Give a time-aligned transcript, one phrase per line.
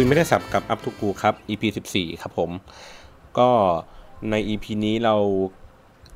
[0.00, 1.62] คุยไม่ได้ศัพท์กับ Up to กูครับ EP
[1.92, 2.50] 14 ครับผม
[3.38, 3.50] ก็
[4.30, 5.16] ใน EP นี้เรา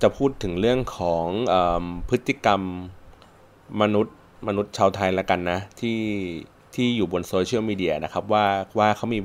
[0.03, 1.55] จะพูดถึงเรื่องของอ
[2.09, 2.61] พฤติกรรม
[3.81, 4.17] มนุษย์
[4.49, 6.01] มนุษย์ชาวไทยละกันนะ ที่
[6.75, 8.47] ที่อยู่บนโซเชียลมีเดียนะครับ ว่า
[8.79, 9.19] ว่าเขามี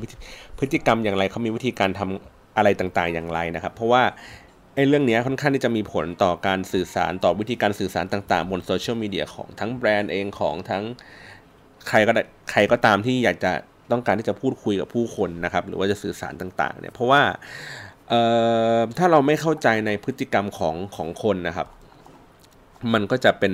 [0.60, 4.04] พฤติกรรมอย่างไรเขามีวิธีการทำอะไรต่างๆ อย่างไรนะครับ เพราะว่า
[4.76, 10.84] ไอ้เรื่องนี้ค่อนข้างที่จะมีผลต่อการสื่อสารต่อวิธีการสื่อสารต่างๆ บนโซเชียลมีเดียของทั้งแบรนด์เองของทั้ง
[11.88, 12.12] ใครก็
[12.52, 13.54] ใครก็ตามที่อยากจะ
[13.92, 17.22] ต้องการที่จะพูดคุยกับผู้คนนะครับ หรือว่าจะสื่อสารต่างๆเนี่ยเพราะว่า
[18.98, 21.68] ถ้าเราไม่เข้าใจในพฤติกรรมของของคนนะครับ
[22.94, 23.54] มันก็จะเป็น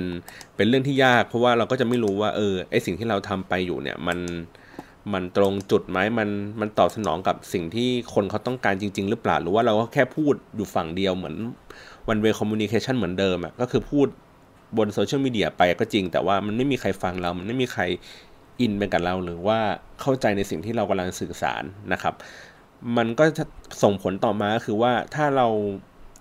[0.56, 4.18] เป็นเรื่องที่ยาก เพราะว่าเราก็จะไม่รู้ว่าเออไอสิ่งที่เราทำไปอยู่เนี่ยมัน
[5.12, 6.28] มันตรงจุดไหมมัน
[6.60, 11.36] มันตอบสนองกับสิ่งที่คนเขาต้องการจริง ๆ หรือเปล่า หรือว่าเราก็แค่พูดอยู่ฝั่งเดียวเหมือน
[12.08, 14.06] วันเวคอมมูนิเคชันเหมือนเดิมอะก็คือพูด
[14.76, 17.82] บนโซเชียลมีเดียไปก็จริง แต่ว่ามันไม่มีใครฟังเรา มันไม่มีใคร
[18.60, 19.58] อินไปกับเราหรือว่า
[20.00, 22.14] เข้าใจในสิ่งที่เรากำลังสื่อสารนะครับ
[22.96, 23.24] มันก็
[23.82, 25.48] ส่งผลต่อมาก็คือว่าถ้าเรา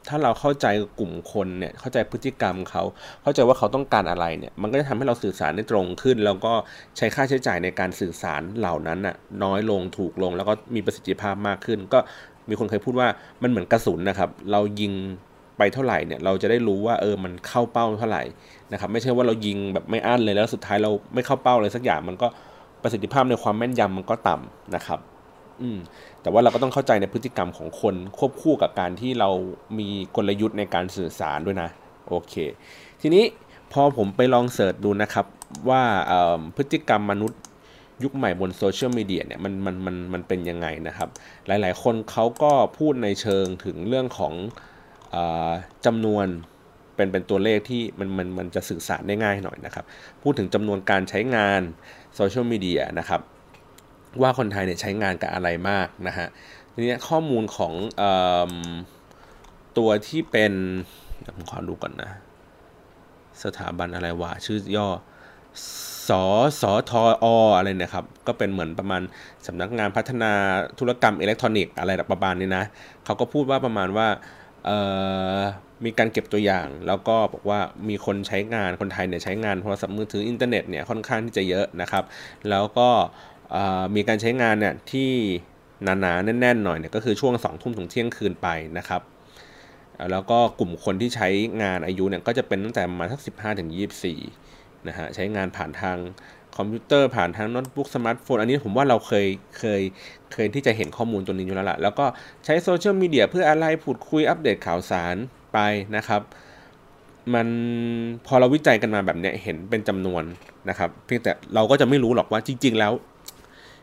[0.09, 0.67] ถ้าเราเข้าใจ
[0.99, 2.83] กลุ่มคนเนี่ยเข้าใจพฤติกรรมเขา
[3.23, 6.53] เข้าใจว่าเขาต้องการอะไรเนี่ยมันก็จะทำให้เราสื่อสารได้ตรงขึ้น แล้วก็
[6.97, 11.99] ใช้ค่าใช้จ่ายในการสื่อสารเหล่านั้นน่ะน้อยลงถูกลง แล้วก็มีประสิทธิภาพมากขึ้น ก็
[12.49, 13.07] มีคนเคยพูดว่า
[13.41, 14.93] มันเหมือนกระสุนนะครับ เรายิง
[15.57, 18.23] ไปเท่าไหร่เนี่ยเราจะได้รู้ว่าเออมันเข้าเป้าเท่าไหร่
[18.71, 22.27] นะครับไม่ใช่ว่าเรายิงแบบไม่อั้นเลยแล้วสุดท้ายเราไม่เข้าเป้าเลยสักอย่างมันก็
[22.83, 24.99] ประสิทธิภาพในความแม่นยำมันก็ต่ำนะครับ
[25.61, 25.77] อืม
[26.21, 29.29] แต่ว่าเราก็ต้องเข้าใจในพฤติกรรมของคนควบคู่กับการที่เรา
[29.79, 31.69] มีกลยุทธ์ในการสื่อสารด้วยนะ
[32.07, 32.33] โอเค
[33.01, 33.23] ทีนี้
[33.71, 35.25] พอผมไปลอง search ดูนะครับ
[35.69, 35.81] ว่า
[36.57, 37.41] พฤติกรรมมนุษย์
[38.03, 41.09] ยุคใหม่บนโซเชียลมีเดียเนี่ยมันมันมันมันเป็นยังไงนะครับ
[41.47, 44.33] หลายๆ คนเขาก็พูดในเชิงถึงเรื่องของ
[45.85, 46.27] จำนวน
[46.95, 49.85] เป็นเป็นตัวเลขที่มันมันมันจะสื่อสารได้ง่ายหน่อยนะครับ
[50.21, 51.61] พูดถึงจำนวนการใช้งาน
[52.15, 53.21] โซเชียลมีเดียนะครับ
[54.21, 56.27] ว่าคนไทยเนี่ยใช้งานกับอะไรมากนะฮะ
[56.73, 58.03] ทีนี้ข้อมูลของอ
[59.77, 60.53] ตัวที่เป็น
[61.35, 62.11] ผมขอดูก่อนนะ
[63.43, 64.87] สถาบันอะไรวะชื่อย่อ
[66.09, 66.23] สอ
[66.61, 66.91] สอท
[67.23, 67.25] อ
[67.57, 69.01] อะไรนี่ยครับ ก็เป็นเหมือนประมาณ
[69.47, 70.31] สำนักงานพัฒนา
[70.79, 72.65] ธุรกรรมอิเล็กทรอนิกส์อะไรประมาณนี้นะ
[73.05, 74.07] เขาก็พูดว่าประมาณว่า
[75.85, 77.59] มีการเก็บตัวอย่าง แล้วก็บอกว่า
[77.89, 82.03] มีคนใช้งานคนไทยเนี่ยใช้งานโทรศัพท์มือถืออินเทอร์เน็ตเนี่ยค่อนข้างที่จะเยอะนะครับ
[82.49, 82.89] แล้วก็
[83.95, 85.11] มีการใช้งานเนี่ยที่
[85.83, 88.47] หนาๆแน่นๆหน่อยเนี่ยก็คือช่วง2องทุ่มถึงเที่ยงคืนไป
[88.77, 89.01] นะครับ
[90.11, 91.29] แล้วก็กลุ่มคนที่ใช้
[91.63, 93.69] งานอายุเนี่ยก็จะเป็นตั้งแต่มาสัก 15 ถึง
[94.27, 95.97] 24นะฮะใช้งานผ่านทาง
[96.57, 99.25] คอมพิวเตอร์ผ่านทางโน้ตบุ๊กสมาร์ทโฟนอันนี้ผมว่าเราเคย
[99.57, 99.81] เคย
[100.33, 102.05] เคยที่จะเห็นข้อมูลตัวนี้อยู่แล้วล่ะแล้วก็
[102.45, 105.15] ใช้โซเชียลมีเดียเพื่ออะไรพูดคุยอัปเดตข่าวสาร
[105.53, 105.57] ไป
[105.95, 106.21] นะครับ
[107.33, 107.47] มัน
[108.25, 110.23] พอเราวิจัยกันมาแบบเนี้ยเห็นเป็นจำนวน
[110.69, 112.93] นะครับ เพียงแต่เราก็จะไม่รู้หรอกว่าจริง ๆ แล้ว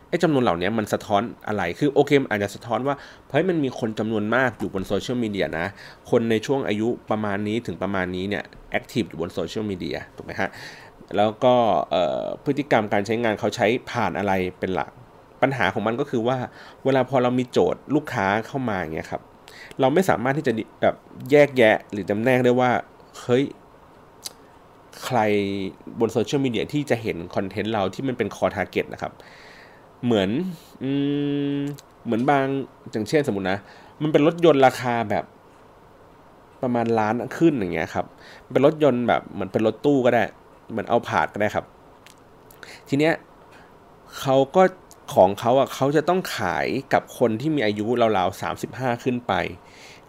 [0.08, 2.94] ไอ้จำนวนเหล่านี้มันสะท้อนอะไร คือโอเคอาจจะสะท้อนว่า
[3.30, 5.66] เฮ้ยมันมีคนจำนวนมากอยู่บนโซเชียลมีเดียนะ
[6.10, 10.50] คนในช่วงอายุประมาณนี้ถึงประมาณนี้เนี่ย active อยู่บนโซเชียลมีเดียถูกไหมฮะ
[11.16, 11.54] แล้วก็
[12.44, 14.90] พฤติกรรมการใช้งานเขาใช้ผ่านอะไรเป็นหลัก
[15.42, 16.36] ปัญหาของมันก็คือว่า
[16.84, 19.22] เวลาพอเรามีโจทย์ลูกค้าเข้ามาอย่างเงี้ยครับ
[19.80, 20.94] เราไม่สามารถที่จะแบบ
[21.30, 22.70] แยกแยะหรือจำแนกได้ว่า
[23.22, 23.44] เฮ้ย
[25.04, 25.18] ใคร
[26.00, 29.12] บนโซเชียลมีเดียที่จะเห็นคอนเทนต์เราที่มันเป็น core target นะครับ
[30.04, 30.28] เหมือน
[30.82, 30.90] อื
[31.56, 31.58] ม
[32.04, 32.44] เหมือนบาง
[32.90, 33.58] อย่างเช่นสมมตินะ
[34.02, 35.24] มันเป็นรถยนต์ราคาแบบ
[36.62, 38.06] ประมาณล้านขึ้นอย่างเงี้ยครับ
[38.52, 40.22] เป็นรถยนต์แบบเหมือนเป็นรถตู้ก็ได้
[40.70, 41.64] เหมือนเอาผาดก็ได้ครับ
[42.88, 43.14] ทีเนี้ย
[44.20, 44.62] เขาก็
[45.14, 47.86] ของเขาอะเขาจะต้องขายกับคนที่มีอายุ
[48.18, 49.32] ราวๆสามสิบห้าขึ้นไป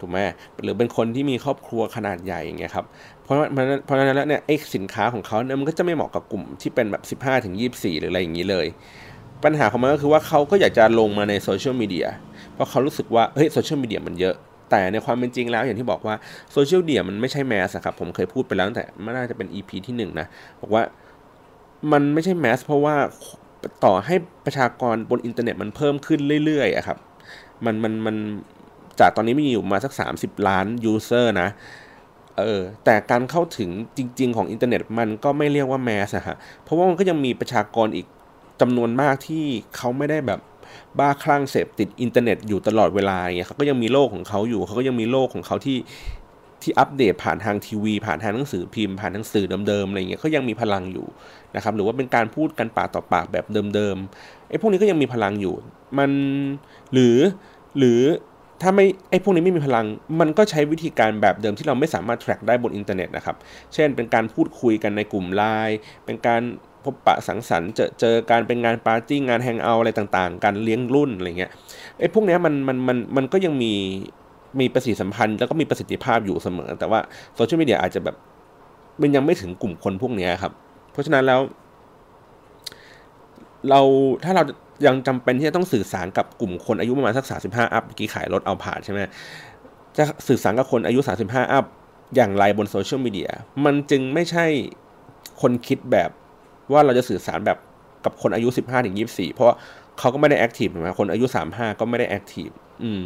[0.00, 0.18] ถูกไหม
[0.62, 2.86] หรือเป็นคนที่มีครอบครัวขนาดใหญ่อย่างเงี้ยครับ
[3.22, 3.36] เพราะ
[3.84, 8.66] เพราะฉะนั้นแล้วเนี่ยไอ้สินค้าของเขาเนี่ยมันก็จะไม่เหมาะกับกลุ่มที่เป็นแบบสิบห้าถึงยี่สิบสี่หรืออะไรอย่างนี้เลย
[9.44, 12.06] ปัญหาของมันก็คือว่าเขาก็อยากจะลงมาในโซเชียลมีเดีย
[12.54, 14.34] เพราะเขารู้สึกว่าเฮ้ยโซเชียลมีเดียมันเยอะ
[14.72, 16.14] แต่ในความเป็นจริงแล้วอย่างที่บอกว่า
[16.52, 20.26] โซเชียลมีเดียมันไม่ใช่ mass ครับผมเคยพูดไปแล้วตั้งแต่ไม่น่าจะเป็น EP ที่1นนะ
[20.60, 20.82] บอกว่า
[21.92, 22.96] มันไม่ใช่ mass เพราะว่า
[23.84, 24.14] ต่อให้
[24.44, 26.98] ประชากรบนอินเทอร์เน็ตมันเพิ่มขึ้นเรื่อยๆอะครับ
[27.64, 28.16] มันมันมัน
[29.00, 31.48] จากตอนนี้มีอยู่มาสัก 30 ล้าน user นะ
[32.38, 38.06] เออแต่การเข้าถึงจริง ๆ ของอินเทอร์เน็ตมันก็ไม่เรียกว่า mass อะฮะเพราะว่ามันก็ยังมีประชากรอีก
[38.60, 39.44] จำนวนมากที่
[39.76, 40.40] เขาไม่ได้แบบ
[40.98, 45.78] บ้าคลั่งเสพติดอินเทอร์เน็ตอยู่ตลอดเวลาอย่างเงี้ยเขาก็ยังมีโลกของเขาอยู่เขาก็ยังมีโลกของเขาที่
[46.62, 51.06] ที่อัปเดตผ่านทางทีวี ผ่านทางหนังสือพิมพ์ผ่านหนังสือเดิมๆอะไรเงี้ยเขายังมีพลังอยู่
[51.56, 55.54] นะครับหรือว่าเป็นการพูดกันปากต่อปากแบบเดิมๆไอ้พวกนี้ก็ยังมีพลังอยู่
[55.98, 56.10] มัน
[56.92, 57.16] หรือ
[57.78, 58.00] หรือ
[58.62, 59.86] ถ้าไม่ไอ้พวกนี้ไม่มีพลัง
[60.20, 63.36] มันก็ใช้วิธีการแบบเดิมที่เราไม่สามารถ track ได้บนอินเทอร์เน็ตนะครับ
[63.74, 66.42] เช่น เป็นการพูดคุยกันในกลุ่มไลน์ เป็นการ
[66.84, 71.50] พบปะสังสรรค์เจอเจอการเป็นงานปาร์ตี้งาน hangout อะไรต่างๆ การเลี้ยงรุ่นอะไรเงี้ย
[71.98, 73.72] ไอ้พวกเนี้ยมันมันมันมันก็ยังมี
[74.60, 77.00] มีประสิทธิสัมพันธ์แล้วก็มีประสิทธิภาพอยู่เสมอ แต่ว่า
[77.34, 78.16] โซเชียลมีเดียอาจจะแบบ
[79.00, 80.52] มันยังไม่ถึงกลุ่มคนพวกนี้ครับ
[80.92, 81.40] เพราะฉะนั้นแล้ว
[83.68, 83.80] เรา
[84.24, 84.42] ถ้าเรา
[84.86, 88.98] ยังจำเป็นที่จะต้องสื่อสารกับกลุ่มคนอายุประมาณสักสามสิบห้า up เมื่อกี้ขายรถเอาผ่านใช่ไหม
[89.96, 91.64] จะสื่อสารกับคนอายุสามสิบห้า up
[92.16, 93.30] อย่างไรบนโซเชียลมีเดีย
[93.64, 94.46] มันจึงไม่ใช่
[95.40, 96.10] คนคิดแบบ
[96.74, 97.58] ว่าเราจะสื่อสารแบบ
[98.04, 99.48] กับคนอายุสิบห้าถึงยี่สี่เพราะ
[99.98, 102.48] เขาก็ไม่ได้ active ถูกไหมคนอายุสามห้าก็ไม่ได้ active
[102.82, 103.02] อืม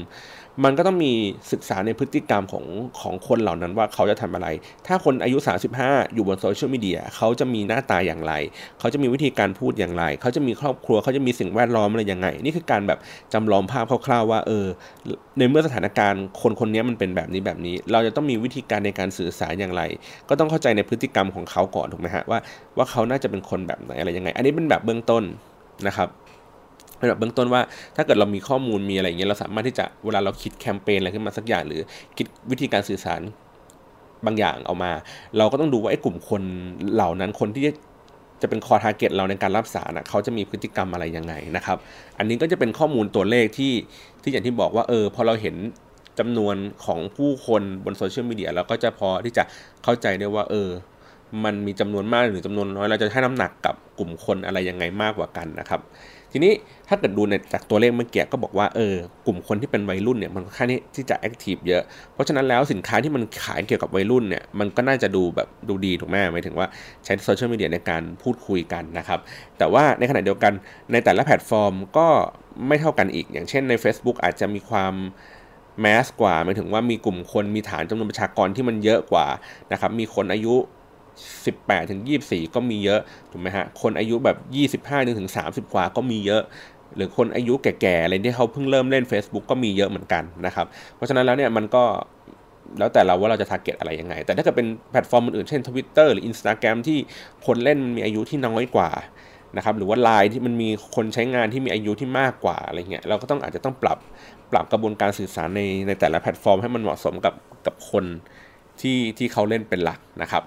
[0.64, 1.12] มันก็ต้องมี
[1.52, 2.64] ศึกษาในพฤติกรรมของ
[3.00, 4.48] ของคนเหล่านั้นว่าเขาจะทำอะไร
[4.86, 5.38] ถ้าคนอายุ
[5.76, 8.32] 35 อยู่บนโซเชียลมีเดียเขาจะมีหน้าตาอย่างไร
[8.80, 12.98] เขาจะมีวิธีการพูดอย่างไร เขาจะมีครอบครัวเขาจะมีสิ่งแวดล้อมอะไรยังไง นี่คือการแบบ
[13.32, 14.66] จำลองภาพคร่าวๆว่าเออ
[15.38, 19.82] ในเมื่อสถานการณ์คนคนนี้มันเป็นแบบนี้แบบนี้ เราจะต้องมีวิธีการในการสื่อสารอย่างไร
[20.28, 22.38] ก็ต้องเข้าใจในพฤติกรรมของเขาก่อนถูกไหมฮะว่า
[22.76, 25.22] ว่าเขาน่าจะเป็นคนแบบไหนอะไรยังไง อันนี้เป็นแบบเบื้องต้น
[25.86, 26.08] นะครับ
[27.02, 27.62] ระดับเบื้องต้นว่า
[27.96, 31.80] ถ้าเกิดเรามีข้อมูลมีอะไรอย่างเงี้ยเราสามารถที่จะเวลาเราคิดแคมเปญอะไรขึ้นมาสักอย่าง หรือ
[32.16, 33.20] คิดวิธีการสื่อสาร
[34.26, 34.92] บางอย่างเอามา
[35.38, 36.42] เราก็ต้องดูว่าไอ้กลุ่มคน
[36.94, 37.64] เหล่านั้นคนที่
[38.42, 41.78] จะเป็น core target เราในการรับสารนะเขาจะมีพฤติกรรมอะไรยังไงนะครับ
[42.18, 43.72] อันนี้ก็จะเป็นข้อมูลตัวเลขที่
[44.22, 45.56] ที่อย่างที่บอกว่าเออพอเราเห็น
[46.18, 49.44] จำนวนของผู้คนบนโซเชียลมีเดียเราก็จะพอที่จะ
[49.84, 50.68] เข้าใจได้ว่า เออ
[51.44, 55.80] มันมีจำนวนมากหรือจำนวนน้อย เราจะให้น้ำหนักกับกลุ่มคนอะไรยังไงมากกว่ากันนะครับ
[56.36, 56.54] ทีนี้
[56.88, 58.94] ถ้าเกิดดูในจากตัวเลขเมื่อกี้ก็บอกว่าเออ
[59.26, 66.66] กลุ่มคนที่เป็นวัยรุ่นเนี่ยมันค่อนข้างที่จะ active เยอะ เพราะฉะนั้นแล้วสินค้าที่มันขายเกี่ยวกับวัยรุ่นเนี่ยมันก็น่าจะดูแบบดูดีถูกไหมหมายถึงว่า
[67.04, 69.20] ใช้โซเชียลมีเดียในการพูดคุยกันนะครับ
[69.58, 70.52] แต่ว่าในขณะเดียวกัน
[70.92, 72.08] ในแต่ละแพลตฟอร์มก็
[72.68, 74.94] ไม่เท่ากันอีก อย่างเช่นใน Facebook อาจจะมีความ
[75.80, 79.26] แมสกว่าหมายถึงว่ามีกลุ่มคนมีฐานจำนวนประชากรที่มันเยอะกว่า
[79.72, 80.54] นะครับมีคนอายุ
[81.24, 86.42] 18ถึง24 ก็มีเยอะถูกไหมฮะคนอายุแบบ 25ถึง30 กว่าก็มีเยอะ
[86.96, 90.66] หรือคนอายุแก่ๆอะไรที่เขาเพิ่งเริ่มเล่น Facebook ก็มีเยอะเหมือนกันนะครับ
[90.96, 91.84] เพราะฉะนั้นแล้วเนี่ยมันก็
[92.78, 96.98] แล้วแต่เราว่าเราจะ target อะไรยังไง แต่ถ้าเกิดเป็นแพลตฟอร์มอื่นๆเช่น Twitter หรือ Instagram ที่
[97.46, 98.90] คนเล่นมีอายุที่น้อยกว่า
[99.56, 103.98] นะครับหรือว่า Line ที่มันมีคนใช้งานที่มีอายุที่มากกว่าอะไรเงี้ยเราก็ต้องอาจจะต้องปรับ
[104.52, 107.34] ปรับกระบวนการสื่อสารในในแต่ละแพลตฟอร์มให้มันเหมาะสมกับ
[107.66, 108.04] กับคน
[108.80, 110.42] ที่ที่เขาเล่นเป็นหลักนะครับ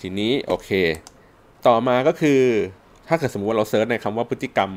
[0.00, 0.70] ทีนี้โอเค
[1.66, 2.40] ต่อมาก็คือ
[3.08, 4.70] ถ้าเกิดสมมติว่าเรา search ในคำว่าพฤติกรรม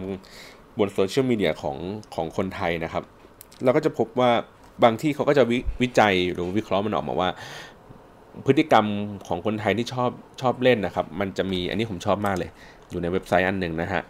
[0.80, 1.78] บนโซเชียลมีเดียของ
[2.16, 3.04] ของคนไทยนะครับ
[3.64, 4.32] เราก็จะพบว่า
[4.84, 7.30] บางที่เขาก็จะววิจัยหรือวิเคราะห์มันออกมาว่า
[8.46, 8.86] พฤติกรรม
[9.28, 10.10] ของคนไทยที่ชอบ
[10.42, 12.50] ชอบเล่นนะครับ มันจะมีอันนี้ผมชอบมากเลย
[12.90, 14.02] อยู่ในเว็บไซต์อันหนึ่งนะฮะ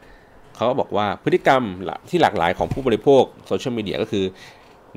[0.56, 1.63] เขาก็บอกว่าพฤติกรรม
[2.10, 4.25] ที่หลากหลายของผู้บริโภคโซเชียลมีเดียก็คือ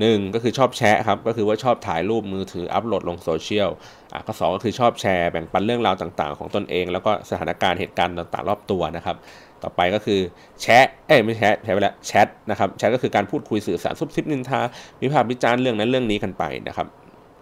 [0.01, 3.71] หนึ่งก็คือชอบแชร์ครับก็คือว่าชอบถ่ายรูปมือถืออัปโหลดลงโซเชียล
[4.13, 9.17] อะข้อสองก็คือชอบแชร์แบ่งปันเรื่องราวต่างๆ ของตนเอง แล้วก็สถานการณ์เหตุการณ์ต่างๆ รอบตัวนะครับ
[9.63, 10.21] ต่อไปก็คือ
[10.61, 14.61] แชทเอ้ยไม่แชทแชทไปแล้วแชทนะครับแชทก็คือการพูดคุยสื่อสารซุบซิบนินทา
[15.03, 16.87] วิพากษ์วิจารณ์เรื่องนั้นเรื่องนี้กันไปนะครับ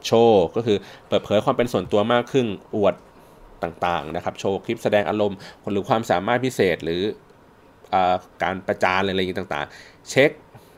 [0.06, 0.78] โชว์ก็คือ
[1.08, 2.94] เปิดเผยความเป็นส่วนตัวมากขึ้นอวด
[3.62, 5.36] ต่างๆนะครับ โชว์คลิปแสดงอารมณ์
[5.72, 7.02] หรือความสามารถพิเศษหรือ
[8.42, 10.30] การประจานอะไรอย่างต่างๆ เช็ค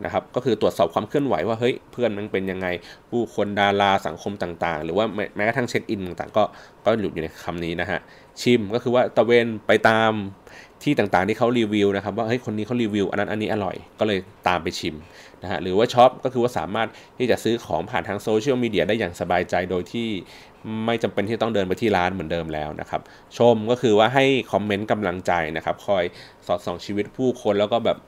[0.05, 2.67] นะครับก็คือตรวจสอบความเคลื่อนไหวว่าเฮ้ยเพื่อนมันเป็นยังไง
[3.11, 5.05] ผู้คนดาราสังคมต่างๆ หรือว่า
[5.37, 6.43] แม้กระทั่งเช็คอินต่างๆก็
[6.85, 8.01] ก็หลุดอยู่ในคำนี้นะฮะ
[8.43, 10.13] ชิมก็คือว่าตระเวนไปตาม
[10.83, 14.97] ที่ต่างๆที่เขารีวิวนะครับว่าเฮ้ยคนนี้เขารีวิวอันนั้นอันนี้อร่อยก็เลยตามไปชิม
[15.43, 16.89] นะฮะหรือว่าช็อปก็คือว่าสามารถ
[17.19, 20.09] ที่จะซื้อของผ่านทางโซเชียลมีเดียได้อย่างสบายใจโดยที่
[20.87, 23.01] ไม่จำเป็นที่ต้องเดินไปที่ร้านเหมือนเดิมแล้วนะครับ
[23.39, 26.05] ชมก็คือว่าให้คอมเมนต์กำลังใจนะครับ คอย
[26.47, 27.99] สอดส่องชีวิตผู้คนแล้วก็แบบ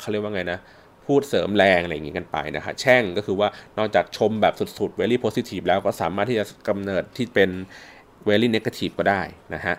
[0.00, 0.58] เขาเรียกว่าไงนะ
[1.06, 3.48] พูดเสริมแรงอะไรอย่างนี้กันไปนะฮะแช่งก็คือว่า
[3.78, 7.50] นอกจากชมแบบสุดๆ very positive แล้วก็สามารถที่จะกำเนิดที่เป็น
[8.28, 9.22] very negative ก็ได้
[9.54, 9.74] นะฮะ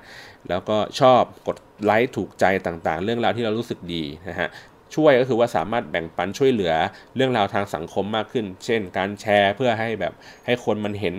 [0.50, 4.48] แล้วก็ชอบกดไลค์ถูกใจต่างๆ เรื่องราวที่เรารู้สึกดีนะฮะ
[4.96, 6.74] ช่วยก็คือว่าสามารถแบ่งปันช่วยเหลือ
[7.16, 10.14] เรื่องราวทางสังคมมากขึ้น เช่น การแชร์เพื่อให้แบบ
[10.46, 11.16] ให้คนมันเห็น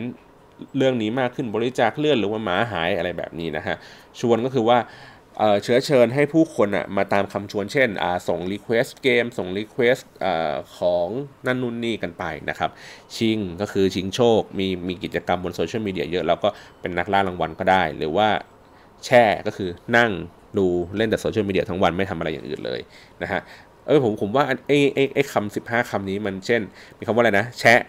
[0.76, 3.76] เรื่องนี้มากขึ้นบริจาคเลือดหรือว่าหมาหายอะไรแบบนี้นะฮะ
[4.20, 4.78] ชวนก็คือว่า
[5.62, 7.88] เชื้อเชิญให้ผู้คนอะมาตามคำชวนเช่น
[8.28, 9.96] ส่ง request เกมส่ง request
[10.78, 11.08] ของ
[11.46, 12.70] นั่นนู่นนี่กันไปนะครับ
[13.16, 16.48] ชิงก็คือชิงโชค มีมีกิจกรรมบนโซเชียลมีเดียเยอะ แล้วก็
[16.80, 18.28] เป็นนักล่ารางวัลก็ได้ หรือว่า
[19.04, 20.10] แช่ก็คือนั่ง
[20.58, 20.66] ดู
[20.96, 22.80] เล่นแต่โซเชียลมีเดียทั้งวันไม่ทำอะไรอย่างอื่นเลย
[23.22, 23.40] นะฮะ
[23.86, 26.62] เออผมผมว่าไอ้ไอ้ไอ้คำสิบห้าคำนี้มันเช่น
[26.98, 27.80] มีคำว่าอะไรนะ แชะ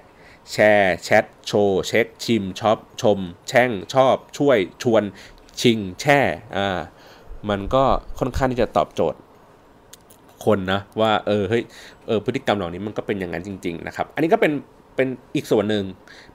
[0.51, 5.03] แชร์แชทโชว์เช็ค ชิมช็อปชม แช่งชอบ ช่วยชวน
[5.61, 6.19] ชิง แช่
[6.57, 6.79] อ่า
[7.49, 7.83] มันก็
[8.19, 9.19] ค่อนข้างที่จะตอบโจทย์
[10.45, 11.63] คนนะว่าเออเฮ้ย
[12.07, 14.51] เออพฤติกรรมเหล่านี้มันก็เป็นอย่างนั้นจริง ๆ นะครับ อันนี้ก็เป็น
[14.95, 15.83] เป็นอีกส่วนหนึ่ง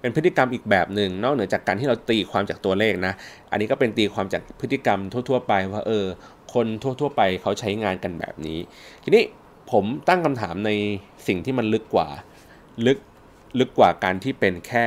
[0.01, 3.13] เป็นพฤติกรรมอีกแบบหนึ่งนอกเหนือจากการที่เราตีความจากตัวเลขนะ
[3.51, 6.05] อันนี้ก็เป็นตีความจากพฤติกรรมทั่ว ๆ ไปว่าเออ
[6.55, 8.59] คนทั่ว ๆ ไปเขาใช้งานกันแบบนี้
[9.05, 9.23] ทีนี้
[9.73, 10.71] ผมตั้งคำถามใน
[11.27, 12.09] สิ่งที่มันลึกกว่า
[12.87, 12.99] ลึก
[13.59, 14.87] ลึกกว่าการที่เป็นแค่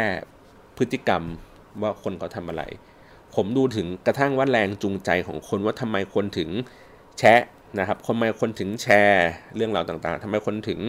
[0.78, 1.24] พฤติกรรม
[1.82, 2.64] ว่าคนเขาทำอะไร
[3.38, 6.50] ผมดูถึงกระทั่งว่าแรงจูงใจของคนว่าทำไมคนถึง
[7.20, 7.42] แชะ
[7.80, 10.80] นะครับทำไมคนถึงแชร์เรื่องราวต่างๆทำไมคนถึง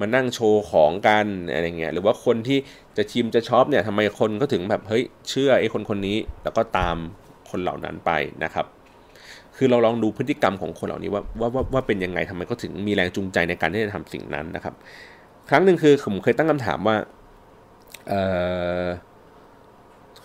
[0.00, 2.58] มานั่งโชว์ของกันอะไรเงี้ย หรือว่าคนที่
[2.96, 6.96] จะชิมจะช็อปเนี่ยทำไมคนก็ถึงแบบเฮ้ยเชื่อไอ้คนคนนี้ แล้วก็ตาม
[7.50, 8.10] คนเหล่านั้นไป
[8.44, 8.66] นะครับ
[9.56, 14.74] คือเราลองดูพฤติกรรมของคนเหล่านี้ว่าว่าว่าว่าเป็นยังไงทำไมก็ถึงมีแรงจูงใจในการที่จะทำสิ่งนั้นนะครับ
[15.50, 16.96] ครั้งหนึ่งคือผมเคยตั้งคำถามว่า
[18.08, 18.22] เอ่
[18.82, 18.84] อ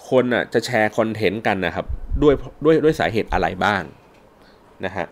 [0.10, 1.86] คนอะจะแชร์คอนเทนต์กันนะครับ
[2.24, 2.34] ด้วย
[2.66, 3.82] ด้วยด้วยสาเหตุอะไรบ้าง
[4.86, 5.06] นะฮะ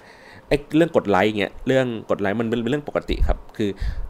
[0.48, 3.70] ไอ้เรื่องกดไลค์เงี้ยเรื่องกดไลค์มันเป็นเรื่องปกติครับ คือ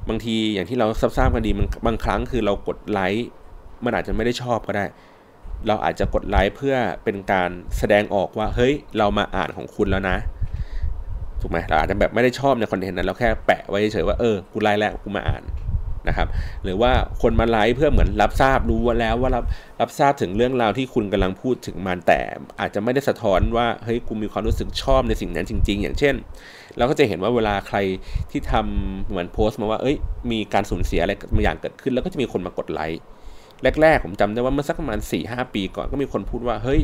[0.09, 0.87] บางทีอย่างที่เรา
[1.17, 3.27] ทราบกันดีมันบางครั้งคือเรากดไลค์
[3.85, 4.85] มันอาจจะไม่ได้ชอบก็ได้
[5.67, 10.17] เราอาจจะกดไลค์เพื่อเป็นการแสดงออกว่า เฮ้ย เรามาอ่านของคุณแล้วนะ
[11.41, 15.43] ถูกไหมเราอาจจะแบบไม่ได้ชอบในคอนเทนต์นั้นเราแค่แปะไว้เฉยว่าเออกูไลค์แล้วกูมาอ่าน
[16.07, 16.27] นะครับ
[16.63, 16.91] หรือว่า
[17.21, 19.45] คนมาไลค์เพื่อเหมือนรับทราบรู้แล้วว่ารับ
[19.81, 22.19] รับทราบถึงเรื่องราวที่คุณกำลังพูดถึงมันแต่
[22.59, 26.15] อาจจะไม่ได้สะท้อนว่าเฮ้ยกูมีความรู้สึกชอบในสิ่งนั้นจริง ๆ อย่างเช่น
[26.77, 27.77] เราก็จะเห็นว่าเวลาใคร
[28.31, 29.95] ที่ทำเหมือนโพสต์มาว่าเอ้ย
[30.31, 33.01] มีการสูญเสียอะไรบางอย่างเกิดขึ้น แล้วก็จะมีคนมากดไลค์
[33.81, 36.81] แรกๆผมจำได้ว่าเมื่อสักประมาณ4ี่หปีก่อนก็มีคนพูดว่าเฮ้ย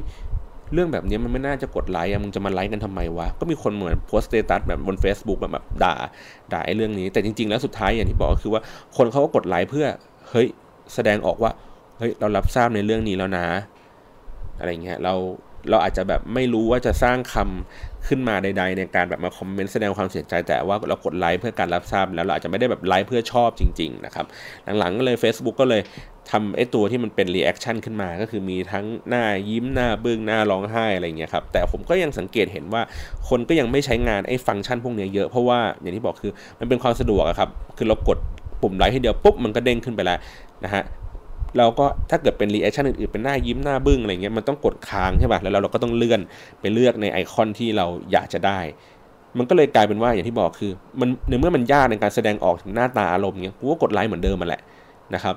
[0.73, 5.93] เรื่องแบบนี้มันไม่น่าจะกดไลค์มึงจะมาไลค์กันทำไมวะ ก็มีคนเหมือนโพสต์ status แบบบน Facebook แบบแบบด่า
[6.53, 8.61] ด่าไอ้เรื่องนี้ แต่จริง ๆ แล้วสุดท้ายอย่างที่บอกก็คือว่า
[8.97, 9.85] คนเขาก็กดไลค์เพื่อ
[10.29, 10.47] เฮ้ย
[10.93, 11.51] แสดงออกว่า
[11.97, 13.45] เฮ้ยเรารับทราบในเรื่องนี้แล้วนะ
[14.59, 15.13] อะไรเงี้ยเรา
[15.69, 24.25] เราอาจจะแบบไม่รู้ว่าจะสร้างคำขึ้นมาใด ๆ ในการแบบมาคอมเมนต์แสดงความเสียใจแต่ว่าเรากดไลค์เพื่อการรับทราบแล้วเราอาจจะไม่ได้แบบไลค์เพื่อชอบจริง ๆ นะครับ
[24.79, 25.81] หลังๆก็เลย Facebook ก็เลย
[26.31, 32.81] ทำไอ้ตัวที่มันเป็น reaction ขึ้นมา ก็คือมีทั้งหน้ายิ้มหน้าบึ้งหน้าร้องไห้อะไรเงี้ยครับ แต่ผมก็ยังสังเกตเห็นว่า
[33.29, 38.17] คนก็ยังไม่ใช้งานไอ้ฟังก์ชันพวกนี้เยอะ เพราะว่าอย่างที่บอกคือมันเป็นความสะดวกครับ คือเรากด
[38.61, 40.19] ปุ่มไลค์ทีเดียวปุ๊บมันก็เด้งขึ้นไปแล้ว
[40.63, 40.83] นะฮะ
[41.57, 46.21] เราก็ถ้าเกิดเป็น reaction อื่นๆ เป็นหน้ายิ้มหน้าบึ้งอะไรเงี้ยมันต้องกดค้างใช่ป่ะแล้วเราก็ต้องเลื่อน
[46.61, 48.59] ไปเลือกในไอคอนที่เราอยากจะได้
[49.37, 54.61] มันก็เลยกลายเป็นว่าอย่างที่บอกคือมันในเมื่อมันยากในการแสดงออกถึงหน้าตาอารมณ์เงี้ยกูก็กดไลค์เหมือนเดิมมาแหละ
[55.15, 55.35] นะครับ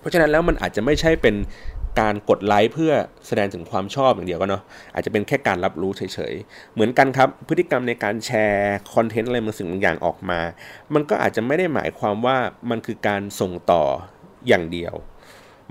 [0.00, 1.34] เพราะฉะนั้นแล้วมันอาจจะไม่ใช่เป็น
[2.00, 2.92] การกดไลค์เพื่อ
[3.26, 4.62] แสดงถึงความชอบอย่างเดียวก็เนาะ
[4.94, 10.40] อาจจะเป็นแค่การรับรู้เฉยๆ เหมือนกันครับ พฤติกรรมในการแชร์คอนเทนต์อะไรบางสิ่งบางอย่างออกมา
[10.94, 12.36] มันก็อาจจะไม่ได้หมายความว่า
[12.70, 13.84] มันคือการส่งต่อ
[14.48, 14.94] อย่างเดียว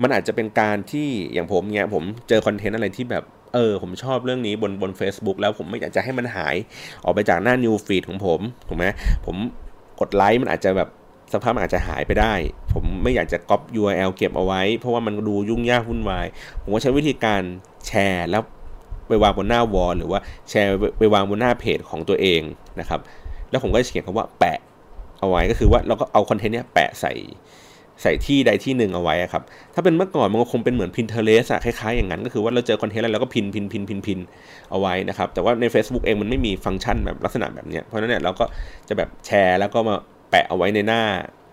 [0.02, 3.24] มันอาจจะเป็นการที่อย่างผมเนี่ยผมเจอคอนเทนต์อะไรที่แบบ
[3.54, 6.56] เออผมชอบเรื่องนี้บนบน Facebook แล้วผมไม่อยากจะให้มันหาย
[7.04, 8.86] ออกไปจากหน้า New Feed ของผมถูกไหม
[9.26, 9.36] ผม
[10.00, 10.88] กดไลค์มันอาจจะแบบ
[11.32, 12.34] สภาพมันอาจจะหายไปได้
[12.72, 16.26] ผมไม่อยากจะก๊อป URL เก็บเอาไว้ เพราะว่ามันดูยุ่งยากวุ่นวาย
[16.62, 17.42] ผมก็ใช้วิธีการ
[17.86, 18.42] แชร์แล้ว
[19.08, 22.42] ไปวางบนหน้าวอลหรือว่าแชร์ไปวางบนหน้าเพจของตัวเอง
[22.80, 23.00] นะครับ
[23.50, 24.58] แล้วผมก็เขียนคำว่าแปะ
[25.20, 27.12] เอาไว้ก็คือว่าเราก็เอาคอนเทนต์เนี้ยแปะใส่
[28.02, 29.42] ใส่ที่ใดที่หนึ่งเอาไว้ครับ
[29.74, 34.18] ถ้าเป็นเมื่อก่อนมันก็คงเป็นเหมือน Pinterest อะคล้ายๆอย่างนั้น ก็คือว่าเราเจอคอนเทนต์อะไรเราก็พินพินพินพินพิน
[34.70, 38.44] เอาไว้นะครับ แต่ว่าใน Facebook เองมันไม่มีฟังก์ชันแบบลักษณะแบบนี้เพราะฉะนั้นเนี่ยเราก็
[38.88, 39.96] จะแบบแชร์แล้วก็มา
[40.30, 41.02] แปะเอาไว้ในหน้า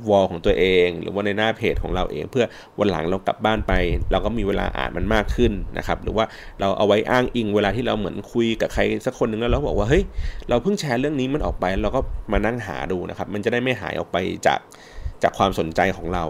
[0.09, 2.45] วอลของตัวเอง หรือว่าในหน้าเพจของเราเอง เพื่อ
[2.79, 3.73] วันหลังเรากลับบ้านไป
[4.11, 6.25] เราก็มีเวลาอ่านมันมากขึ้นนะครับ หรือว่า
[6.59, 10.03] เราเอาไว้อ้างอิงเวลาที่เราเหมือนคุยกับใครสักคนหนึ่งแล้วเราบอกว่าเฮ้ย
[10.49, 14.59] เราเพิ่งแชร์เรื่องนี้มันออกไปเราก็มานั่งหาดูนะครับ มันจะได้ไม่หายออกไปจาก
[15.23, 16.23] จากความสนใจของเรา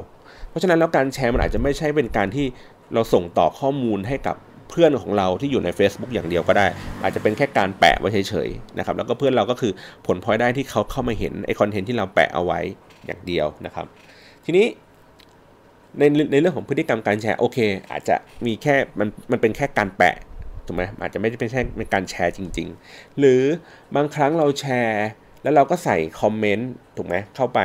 [0.50, 2.45] เพราะฉะนั้นแล้วการแชร์มันอาจจะไม่ใช่เป็นการที่
[2.93, 4.35] เราส่งต่อข้อมูลให้กับ
[4.69, 6.67] เพื่อนของเราที่อยู่ใน Facebook อย่างเดียวก็ได้
[7.03, 9.71] อาจจะเป็นแค่การแปะไว้เฉยๆนะครับแล้วก็เพื่อนเราก็คือ
[10.07, 12.59] ผลพลอยได้ที่เขาเข้ามาเห็นไอคอนเทนต์ที่เราแปะเอาไว้
[13.05, 13.85] อย่างเดียวนะครับ
[14.45, 14.65] ทีนี้
[16.00, 17.57] ในในเรื่องของพฤติกรรมการแชร์โอเค
[17.91, 20.15] อาจจะมีแค่มันมันเป็นแค่การแปะ
[20.65, 23.41] ถูกไหมอาจจะไม่ได้เป็นแค่เป็นการแชร์จริง ๆ หรือ
[23.95, 25.05] บางครั้งเราแชร์
[25.43, 27.59] แล้วเราก็ใส่คอมเมนต์ถูกไหมเข้าไป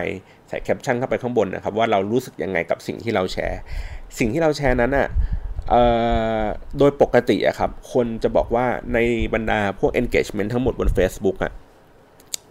[0.49, 3.61] ใส่แคปชั่นเข้าไปข้างบนนะครับว่าเรารู้สึกยังไงกับสิ่งที่เราแชร์
[4.19, 5.09] สิ่งที่เราแชร์นั้นอะ่ะ
[6.79, 8.99] โดยปกติอะครับ คนจะบอกว่าใน
[9.35, 11.53] บรรดาพวก engagement ทั้งหมดบน Facebook อะ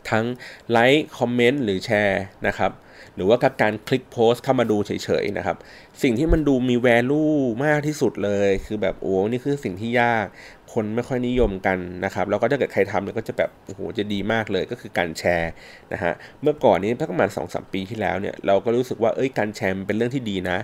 [0.10, 0.26] ทั้ง
[0.72, 2.72] ไลค์คอมเมนต์หรือแชร์นะครับ
[3.18, 5.58] หรือว่าการคลิกโพสเข้ามาดูเฉยๆนะครับ
[6.04, 7.24] สิ่งที่มันดูมี value
[7.66, 10.26] มากที่สุดเลย คือแบบโอ้นี่คือสิ่งที่ยาก
[10.74, 15.52] คนไม่ค่อยนิยมกันนะครับ แล้วก็ถ้าเกิดใครทำเนี่ยก็จะแบบโอ้โหจะดีมากเลยก็คือการแชร์
[15.94, 20.58] นะฮะเมื่อก่อนนี้ประมาณ2อสปีที่แล้วเนี่ยเราก็รู้สึกว่าเอ้ยการแชร์เป็นเรื่องที่ดีนะ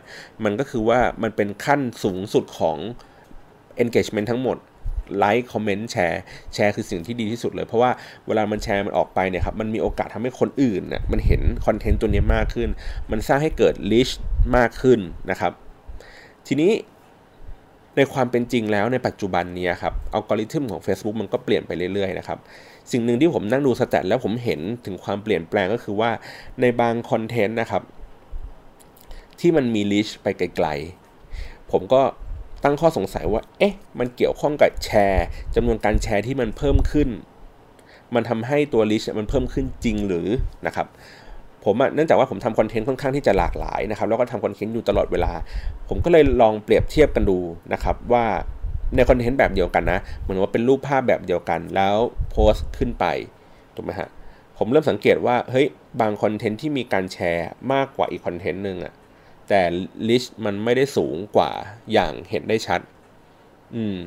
[0.44, 2.78] มันก็คือว่ามันเป็นขั้นสูงสุดของ
[3.84, 4.58] engagement ทั้งหมด
[5.18, 6.22] ไลค์คอมเมนต์แชร์
[6.54, 7.92] แชร์คือสิ่งที่ดีที่สุดเลย เพราะว่า
[8.28, 12.70] เวลามันแชร์มันออกไปเนี่ยครับมันมีโอกาสทำให้คนอื่นเนี่ยมันเห็นคอนเทนต์ตัวนี้มากขึ้น
[13.12, 14.10] มันสร้างให้เกิดลิช
[14.56, 15.00] มากขึ้น
[15.32, 15.52] นะครับ
[16.48, 16.72] ทีนี้
[17.98, 22.40] ในความเป็นจริงแล้วในปัจจุบันนี้ครับอัลกอริทึมของ Facebook มันก็เปลี่ยนไปเรื่อยๆนะครับ
[22.92, 26.12] สิ่งหนึ่งที่ผมนั่งดูสแตทแล้วผมเห็นถึงความเปลี่ยนแปลงก็คือว่า
[26.62, 27.84] ในบางคอนเทนต์นะครับ
[29.40, 32.02] ที่มันมีลิชไปไกลๆผมก็
[32.64, 37.10] ตั้งข้อสงสัยว่า เอ๊ะ มันเกี่ยวข้องกับแชร์จำนวนการแชร์ที่มันเพิ่มขึ้น
[38.16, 40.28] มันทำให้ตัวลิชมันเพิ่มขึ้นจริงหรือ
[40.68, 40.88] นะครับ
[41.64, 45.32] ผมเนื่องจากว่าผมทำคอนเทนต์ค่อนข้างที่จะหลากหลายนะครับ แล้วก็ทำคอนเทนต์อยู่ตลอดเวลา
[45.90, 47.40] ผมก็เลยลองเปรียบเทียบกันดู
[47.74, 48.26] นะครับว่า
[48.96, 51.96] ในคอนเทนต์แบบเดียวกันนะ เหมือนว่าเป็นรูปภาพแบบเดียวกัน แล้ว
[52.32, 53.06] โพสต์ขึ้นไป
[53.76, 54.10] ถูกไหมฮะ
[54.58, 55.68] ผมเริ่มสังเกตว่าเฮ้ย
[56.02, 58.94] บางคอนเทนต์ที่มีการแชร์มากกว่าอีกคอนเทนต์หนึ่งอะ
[59.50, 59.62] แต่
[60.10, 61.52] reach มันไม่ได้สูงกว่า
[61.94, 62.80] อย่างเห็นได้ชัด
[63.76, 63.98] อืม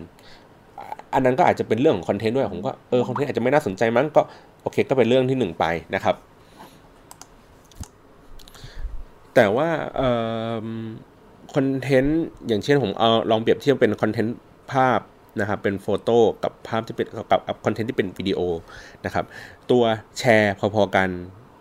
[1.14, 4.22] อันนั้นก็อาจจะเป็นเรื่องของคอนเทนต์ด้วยผมก็เออคอนเทนต์อาจจะไม่น่าสนใจมั้งก็
[4.62, 5.64] โอเค ก็เป็นเรื่องที่หนึ่งไป
[5.94, 6.16] นะครับ
[9.34, 10.10] แต่ว่าเอ่
[10.64, 10.68] อ
[11.54, 14.36] คอนเทนต์อย่างเช่นผมเอาลองเปรียบเทียบเป็นคอนเทนต์
[14.72, 15.00] ภาพ
[15.40, 17.06] นะครับเป็น photo กับภาพที่เป็น
[17.48, 18.40] กับคอนเทนต์ที่เป็นวิดีโอ
[19.04, 19.24] นะครับ
[19.70, 19.82] ตัว
[20.18, 21.08] แชร์พอๆกัน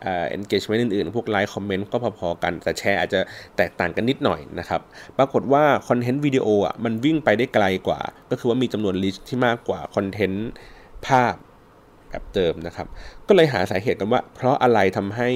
[0.05, 3.19] เอ่อ engagement อื่นๆ พวกไลค์คอมเมนต์ก็พอๆกัน แต่แชร์อาจจะ
[3.57, 4.81] แตกต่างกันนิดหน่อยนะครับ
[5.17, 7.99] ปรากฏว่าคอนเทนต์วิดีโออะมันวิ่งไปได้ไกลกว่า
[8.31, 10.49] ก็คือว่ามีจำนวน reach ที่มากกว่าคอนเทนต์
[11.07, 11.35] ภาพ
[12.09, 12.87] แบบเดิมนะครับ
[13.27, 15.29] ก็เลยหาสาเหตุกันว่า เพราะอะไรทำให้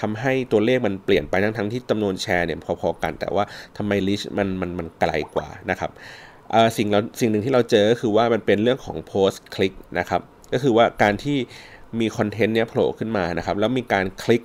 [0.00, 3.44] ทำให้ตัวเลขมันเปลี่ยนไปทั้งทั้งที่จำนวนแชร์เนี่ยพอๆกัน แต่ว่า
[3.76, 5.90] ทำไม reach มันมันมันไกลกว่านะครับ
[6.76, 11.38] สิ่งเราสิ่งหนึ่งที่เราเจอก็คือว่ามันเป็นเรื่องของ post click นะครับ ก็คือว่าการที่
[12.00, 14.42] มีคอนเทนต์เนี้ยโผล่ขึ้นมานะครับแล้วมีการคลิก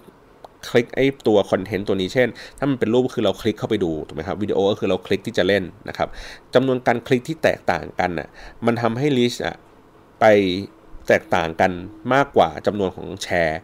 [0.70, 2.28] คลิกไอ้ตัวคอนเทนต์ตัวนี้เช่น
[2.58, 6.08] ถ้ามันเป็นรูปคือเราคลิกเข้าไปดูถูกไหมครับวิดีโอก็คือเราคลิกที่จะเล่นนะครับ
[6.54, 8.28] จำนวนการคลิกที่แตกต่างกันอะ
[8.66, 9.56] มันทำให้ reach อะ
[10.20, 10.26] ไป
[11.08, 11.72] แตกต่างกัน
[12.14, 13.60] มากกว่าจำนวนของแชร์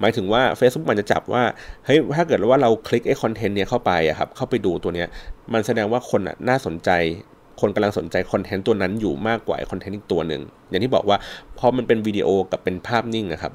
[0.00, 1.42] หมายถึงว่า Facebook มันจะจับว่า
[1.84, 5.08] เฮ้ยถ้าเกิดว่าเราคลิกไอ้คอนเทนต์เนี้ยเข้าไปอะครับเข้าไปดูตัวเนี้ย
[5.52, 6.90] มันแสดงว่าคนอะน่าสนใจ
[7.60, 11.16] คนกำลังสนใจคอนเทนต์ตัวนั้นอยู่มากกว่าคอนเทนต์อีกตัวหนึ่งอย่างที่บอกว่า
[11.58, 13.52] พอมันเป็นวิดีโอกับเป็นภาพนิ่งนะครับ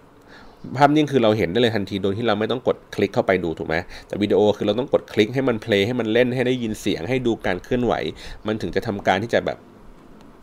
[0.77, 3.75] ภาพนิ่งคือเราเห็นได้เลยทันทีโดยที่เราไม่ต้องกดคลิกเข้าไปดูถูกไหม
[4.07, 7.93] แต่วิดีโอคือเราต้องกดคลิกให้มัน play ให้มันเล่นให้ได้ยินเสียงให้ดูการเคลื่อนไหว
[8.47, 9.57] มันถึงจะทำการที่จะแบบ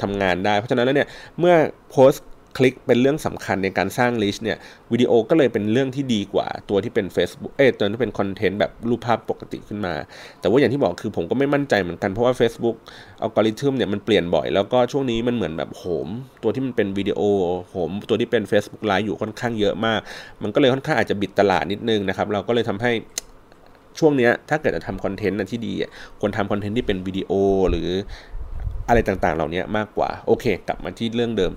[0.02, 1.54] ทำงานได้ เพราะฉะนั้นแล้วเนี่ยเมื่อ
[1.90, 4.58] post click เป็นเรื่องสำคัญในการสร้าง reach เนี่ย
[4.92, 9.94] วิดีโอก็เลยเป็นเรื่องที่ดีกว่าตัวที่เป็น Facebook เอ้ตัวที่เป็นคอนเทนต์แบบรูปภาพปกติขึ้นมา
[10.40, 12.76] แต่ว่าอย่างที่บอกคือผมก็ไม่มั่นใจเหมือนกันเพราะว่า Facebook
[13.22, 16.08] algorithm เนี่ยมันเปลี่ยนบ่อย แล้วก็ช่วงนี้มันเหมือนแบบโหม
[16.42, 17.20] ตัวที่มันเป็นวิดีโอ
[17.70, 20.00] โหม ตัวที่เป็น Facebook ไลฟ์อยู่ค่อนข้างเยอะมาก
[20.42, 22.92] มันก็เลยค่อนข้างอาจจะบิดตลาดนิดนึงนะครับเราก็เลยทำให้
[23.98, 25.72] ช่วงนี้ถ้าเกิดจะทำคอนเทนต์ที่ดี
[26.20, 27.32] ควรทำคอนเทนต์ที่เป็นวิดีโอ
[27.70, 27.88] หรือ
[28.88, 31.52] อะไรต่างๆ เหล่านี้มากกว่า โอเค กลับมาที่เรื่องเดิม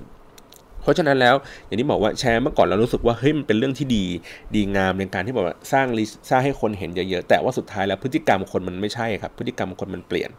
[0.82, 4.04] เพราะฉะนั้นแล้วอย่างที่บอกว่าแชร์เมื่อก่อนเรารู้สึกว่าเฮ้ยมันเป็นเรื่องที่ดี
[4.56, 10.30] ดีงามในการที่บอกว่าสร้างลิสร้างให้คนเห็นเยอะๆแต่ว่าสุดท้ายแล้วพฤติกรรมคนมันไม่ใช่ครับ พฤติกรรมคนมันเปลี่ยน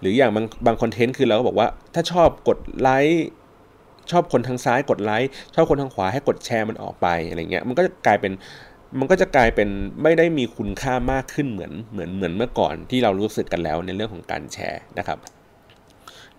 [0.00, 3.26] หรืออย่างบางบางคอนเทนต์คือเราก็บอกว่าถ้าชอบกดไลค์
[4.10, 8.32] ชอบคนทางซ้ายกดไลค์ชอบคนทางขวาให้กดแชร์มันออกไปอะไรเงี้ยมันก็จะกลายเป็น
[8.98, 9.68] มันก็จะกลายเป็น
[10.02, 15.18] ไม่ได้มีคุณค่ามากขึ้นเหมือนเหมือนเหมือนเมื่อก่อนที่เรารู้สึกกันแล้วในเรื่องของการแชร์นะครับ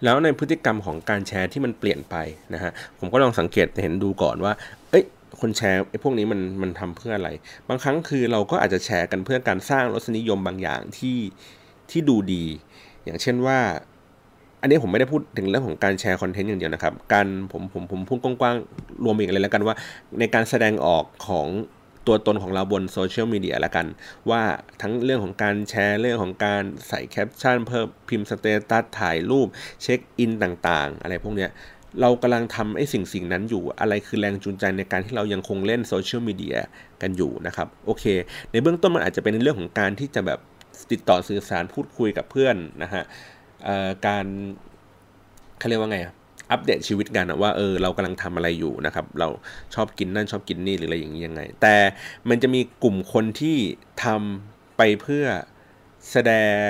[0.04, 2.16] แล้วในพฤติกรรมของการแชร์ที่มันเปลี่ยนไป
[2.54, 4.54] นะฮะผมก็ลองสังเกตเห็นดูก่อนว่า
[4.90, 5.04] เอ้ย
[5.40, 7.30] คนแชร์ไอ้พวกนี้มันมันทำเพื่ออะไร
[7.70, 11.18] บางครั้งคือเราก็อาจจะแชร์กันเพื่อการสร้างรสนิยมบางอย่างที่
[11.92, 12.44] ที่ดูดี
[13.06, 13.60] อย่างเช่นว่า
[14.62, 19.76] อันนี้ผมไม่ได้พูดถึงเรื่องของการแชร์คอนเทนต์อย่างเดียวนะครับ การผมผมผมพูดกว้างๆรวมอีกอะไรแล้วกันว่า
[20.20, 21.48] ในการแสดงออกของ
[22.08, 23.88] ตัวตนของเราบนโซเชียลมีเดียละกัน
[24.30, 24.42] ว่า
[24.82, 29.48] ทั้งเรื่องของการแชร์เรื่องของการใส่แคปชั่นเพิ่มพิมพ์สเตตัสถ่ายรูป
[29.82, 31.52] เช็คอินต่างๆ อะไรพวกเนี้ย
[32.02, 36.58] เรากำลังทำไอ้สิ่งสิ่งนั้นอยู่ อะไรคือแรงจูงใจในการที่เรายังคงเล่นโซเชียลมีเดีย
[37.02, 38.06] กันอยู่นะครับ โอเค
[38.52, 40.40] ในเบื้องต้นมันอาจจะเป็นเรื่องของการที่จะแบบ
[40.92, 43.04] ติดต่อสื่อสารพูดคุยกับเพื่อนนะฮะ
[44.08, 44.26] การ
[45.60, 46.00] เขาเรียกว่าไง
[46.52, 49.28] อัปเดตชีวิตกันว่าเออเรากำลังทำอะไรอยู่นะครับ เรา
[49.76, 51.76] ชอบกินนั่นชอบกินนี่หรืออะไรอย่างนี้ยังไง แต่
[52.30, 53.58] มันจะมีกลุ่มคนที่
[54.04, 55.26] ทำไปเพื่อ
[56.12, 56.34] แสด
[56.68, 56.70] ง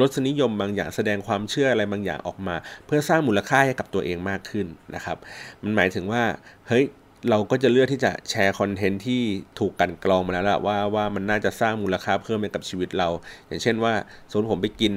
[0.00, 5.16] รสนิยมบางอย่างแสดงความเชื่ออะไรบางอย่างออกมา เพื่อสร้างมูลค่าให้กับตัวเองมากขึ้นนะครับ
[5.62, 6.22] มันหมายถึงว่า
[6.68, 6.84] เฮ้ย
[7.30, 9.22] เราก็จะเลือกที่จะแชร์คอนเทนต์ที่
[9.58, 13.08] ถูกกันกรองมาแล้วละว่าว่ามันน่าจะสร้างมูลค่าเพิ่มให้กับชีวิตเรา
[13.48, 13.92] อย่างเช่นว่า
[14.30, 14.92] สมมติผมไปกิน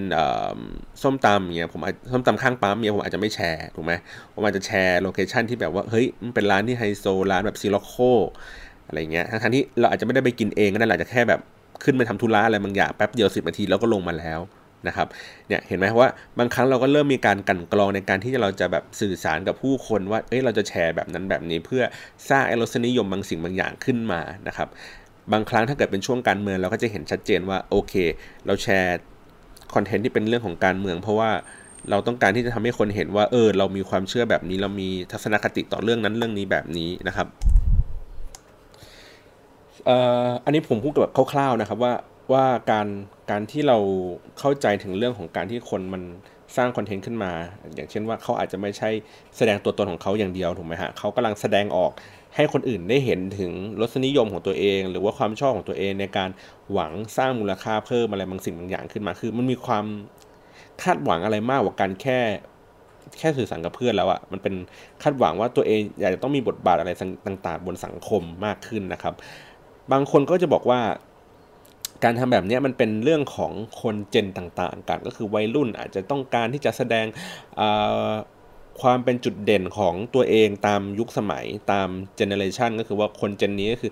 [1.03, 3.93] ส้มตำเนี่ยผมส้มตำข้างปั๊มเนี่ยผมอาจจะไม่แชร์ถูกไหม
[4.33, 7.93] ผมอาจจะแชร์ location ที่แบบว่าเฮ้ยมันเป็นร้านที่ไฮโซร้านแบบ Sirocco
[8.87, 11.41] อะไรเงี้ยทั้งที่เราอาจจะไม่ได้ไปกินเองก็ได้อาจจะแค่แบบ
[11.83, 14.39] ขึ้นไปทำธุระอะไรบางอย่างแป๊บเดียวสิบนาทีแล้วก็ลงมาแล้ว
[14.87, 15.07] นะครับ
[15.47, 21.83] เนี่ยเห็นไหมว่าบางครั้งเราก็เริ่มมีการกลั่นกรองในการที่เราจะแบบสื่อสารกับผู้คนว่าเอ้ยเราจะแชร์แบบนั้นแบบนี้ เพื่อ
[22.29, 24.67] สร้างไอรสนิยมบางสิ่งบางอย่างขึ้นมานะครับ
[25.33, 27.93] บางครั้งถ้าเกิดเป็นช่วงการเมืองเราก็จะเห็นชัดเจนว่าโอเค
[28.45, 28.97] เราแชร์
[29.73, 31.31] คอนเทนต์ที่เป็นเรื่องของการเมือง เพราะว่า
[31.89, 37.27] เราต้องการที่จะทำให้คนเห็นว่าเออเรามีความเชื่อแบบนี้ เรามีทัศนคติต่อเรื่องนั้นเรื่องนี้แบบนี้นะครับ
[40.45, 41.93] อันนี้ผมพูดแบบคร่าวๆนะครับว่า
[42.33, 42.87] ว่าการ
[43.31, 43.77] การที่เรา
[44.39, 46.03] เข้าใจถึงเรื่องของการที่คนมัน
[46.57, 47.31] สร้างคอนเทนต์ขึ้นมา
[47.75, 48.89] อย่างเช่นว่าเขาอาจจะไม่ใช่
[49.37, 51.91] แสดงตัวตนของเขาอย่างเดียวถูกไหมฮะเขากำลังแสดงออก
[52.35, 56.29] ให้คนอื่นได้เห็นถึงรสนิยมของตัวเอง หรือว่าความชอบของตัวเองในการ
[56.73, 59.85] หวังสร้างมูลค่าเพิ่มอะไรบางสิ่งบางอย่างขึ้นมา คือมันมีความ
[60.83, 62.19] คาดหวังอะไรมากกว่าการแค่
[63.19, 64.53] แค่สื่อสารกับเพื่อนแล้วอะ่ะมันเป็น
[65.03, 66.91] คาดหวังว่าตัวเองอยากจะต้องมีบทบาทอะไร
[67.25, 69.13] ต่าง ๆ บนสังคมมากขึ้นนะครับ
[69.91, 70.79] บางคนก็จะบอกว่า
[72.03, 77.05] การทำแบบนี้มันเป็นเรื่องของคนเจนต่างๆ กันก็คือวัยรุ่นอาจจะต้องการที่จะแสดง
[78.81, 83.91] ความเป็นจุดเด่นของตัวเองตามยุคสมัยตามเจเนอเรชันก็คือว่าคนเจนนี้ก็คือ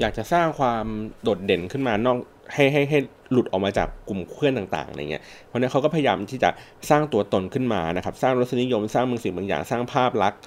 [0.00, 0.84] อยากจะสร้างความ
[1.22, 2.18] โดดเด่นขึ้นมานอก
[2.54, 2.98] ให้ให้ให้
[3.32, 6.50] หลุดออกมาจากกลุ่มเพื่อนต่างๆอะไรเงี้ย เพราะนั้นเขาก็พยายามที่จะ
[6.90, 10.40] สร้างตัวตนขึ้นมานะครับ สร้างรสนิยม สร้างบางสิ่งบางอย่าง สร้างภาพลักษณ์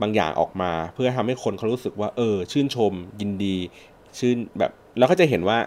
[0.00, 3.56] บางอย่างออกมา เพื่อทำให้คนเขารู้สึกว่า เออ ชื่นชม ยินดี
[4.18, 5.58] ชื่นแบบ แล้วก็จะเห็นว่า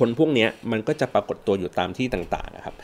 [0.00, 2.74] คนพวกนี้มันก็จะปรากฏตัวอยู่ตามที่ต่างๆนะครับ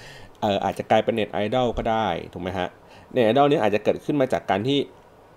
[0.40, 2.68] เอออาจจะกลายเป็นเน็ตไอดอลก็ได้ถูกไหมฮะ
[3.12, 4.79] เน็ตไอดอลนี้อาจจะเกิดขึ้นมาจากการที่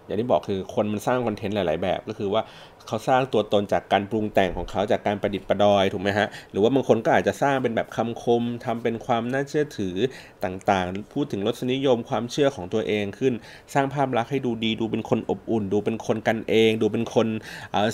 [0.09, 2.41] อย่างที่บอกคือคนมันสร้างคอนเทนต์หลาย ๆ แบบก็คือว่า
[2.87, 9.95] เขาสร้างตัวตนจากการปรุงแต่งของเขาจากการประดิษฐ์ประดอยถูกไหมฮะหรือว่าบางคนก็อาจจะสร้างเป็นแบบคำคมทำเป็นความน่าเชื่อถือ
[10.43, 13.33] ต่างๆ พูดถึงรสนิยมความเชื่อของตัวเองขึ้น
[13.73, 17.27] สร้างภาพลักษณ์ให้ดูดี ดูเป็นคนอบอุ่น ดูเป็นคนกันเอง ดูเป็นคน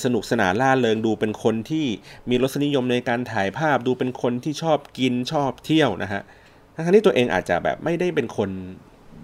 [0.04, 1.86] สนุกสนานล่าเริงดูเป็นคนที่
[2.30, 6.21] มีรสนิยมในการถ่ายภาพ ดูเป็นคนที่ชอบกินชอบเที่ยวนะฮะ
[6.86, 8.49] ทั้งที่ตัวเองอาจจะแบบไม่ได้เป็นคน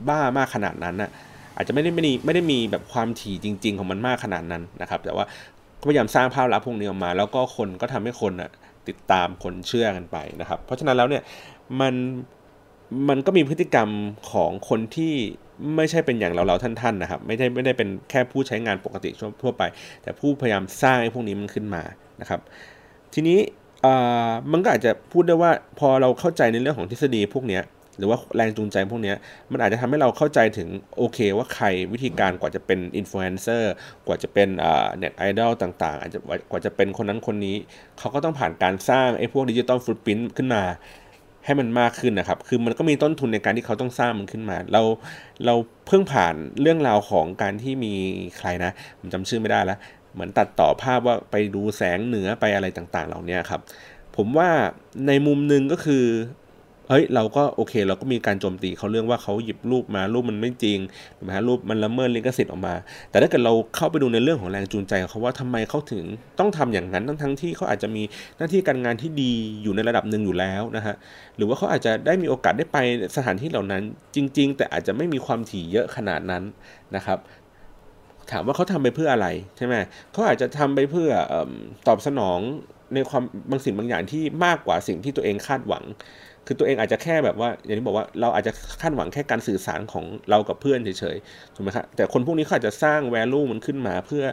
[0.09, 1.11] บ้ามากขนาดนั้นนะ
[1.55, 5.25] อาจจะไม่ได้ไม่ได้ไม่ได้มีแบบความถี่จริง ๆ ของมันมากขนาดนั้นนะครับ แต่ว่า
[5.83, 8.49] พยายามสร้างภาพลักษณ์พวกนี้ออกมา แล้วก็คนก็ทำให้คนอะ
[8.87, 11.23] ติดตามคนเชื่อกันไปนะครับ เพราะฉะนั้นแล้วเนี่ย
[11.79, 11.93] มัน
[13.09, 13.89] มันก็มีพฤติกรรม
[14.31, 15.13] ของคนที่
[15.75, 19.09] ไม่ใช่เป็นอย่างเราเราท่านๆนะครับ ไม่ได้ไม่ได้เป็นแค่ผู้ใช้งานปกติ
[19.41, 19.63] ทั่วไป
[20.03, 21.83] แต่ผู้พยายามสร้างให้พวกนี้มันขึ้นมา
[22.21, 22.39] นะครับ
[23.13, 23.39] ทีนี้
[24.51, 27.59] มันก็อาจจะพูดได้ว่าพอเราเข้าใจในเรื่องของทฤษฎีพวกนี้
[28.01, 29.13] หรือว่าแรงจูงใจพวกนี้
[29.51, 33.73] มันอาจจะทำให้เราเข้าใจถึงโอเค ว่าใครวิธีการกว่าจะเป็นอินฟลูเอนเซอร์
[34.07, 34.47] กว่าจะเป็น
[34.97, 36.19] เน็ตไอดอลต่างๆอาจจะ
[36.51, 37.55] กว่าจะเป็นคนนั้นคนนี้
[37.99, 40.63] เขาก็ต้องผ่านการสร้างไอ้พวก digital footprint ขึ้นมา
[41.45, 44.81] ให้มันมากขึ้นนะครับ คือมันก็มีต้นทุนในการที่เขาต้องสร้างมันขึ้นมา เรา
[45.45, 45.55] เรา
[45.87, 47.93] เพิ่งผ่านเรื่องราวของการที่มี
[48.37, 49.77] ใครนะผมจำชื่อไม่ได้แล้ว
[50.13, 53.61] เหมือนตัดต่อภาพว่าไปดูแสงเหนือไปอะไรต่างๆ เหล่านี้ครับ
[54.17, 54.49] ผมว่า
[55.07, 56.05] ในมุมหนึ่งก็คือ
[56.91, 60.79] ฮ้ยเราก็โอเค เราก็มีการโจมตีเขาเรื่องว่าเขาหยิบรูปมารูปมันไม่จริง
[61.17, 62.75] ถูกไหมฮะรูปมันละเมิดลิขสิทธิ์ออกมา
[63.09, 66.03] แต่ถ้าเกิดเราเข้าไปดูในเรื่องของแรงจูงใจของเขาว่าทำไมเขาถึง
[66.39, 68.03] ต้องทำอย่างนั้นทั้งทั้งที่เขาอาจจะมี
[68.37, 69.31] หน้าที่การงานที่ดี
[69.63, 70.95] อยู่ในระดับหนึ่งอยู่แล้วนะฮะ
[71.37, 72.77] หรือว่าเขาอาจจะได้มีโอกาสได้ไป
[73.15, 73.81] สถานที่เหล่านั้น
[74.15, 76.43] จริง ๆ แต่อาจจะไม่มีความถี่เยอะขนาดนั้น
[76.95, 77.19] นะครับ
[78.31, 79.27] ถามว่าเขาทำไปเพื่ออะไร
[79.57, 79.75] ใช่ไหม
[80.11, 81.09] เขาอาจจะทำไปเพื่อ
[81.87, 82.39] ตอบสนอง
[82.93, 85.83] ในความบางสิ่งบางอย่างที่มากกว่าสิ่งที่ตัวเองคาดหวัง
[86.51, 94.23] คือตัวเองอาจจะแค่แบบว่า อย่างที่บอกว่าเราอาจจะคาดหวังแค่การสื่อสารของเรากับเพื่อนเฉยๆ ถูกไหมครับแต่คนพวกนี้เขาอาจจะสร้างแวลูมันขึ้นมา เพื่อ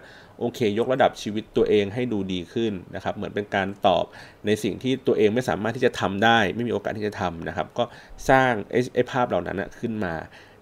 [0.40, 4.04] โอเค ยกระดับชีวิตตัวเองให้ดูดีขึ้นนะครับ เหมือนเป็นการตอบ
[4.46, 7.85] ในสิ่งที่ตัวเองไม่สามารถที่จะทำได้ ไม่มีโอกาสที่จะทำนะครับ ก็
[8.31, 8.52] สร้าง
[8.94, 10.14] ไอ้ภาพเหล่านั้นขึ้นมา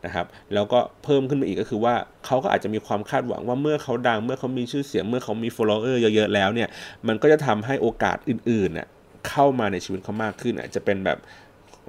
[0.04, 1.94] นะครับแล้วก็เพิ่มขึ้นมาอีกก็คือว่า
[2.26, 6.68] เขาก็อาจจะมีความคาดหวังว่าเมื่อเขาดัง เมื่อเขามีชื่อเสียงเมื่อเขามี follower เยอะๆแล้วเนี่ย
[7.06, 11.18] มันก็จะทำให้โอกาสอื่นๆเข้ามาในชีวิตเขามากขึ้นอาจจะเป็นแบบ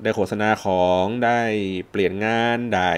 [0.04, 1.40] ได้โฆษณาของได้
[1.92, 2.92] เปลี่ยนงานได้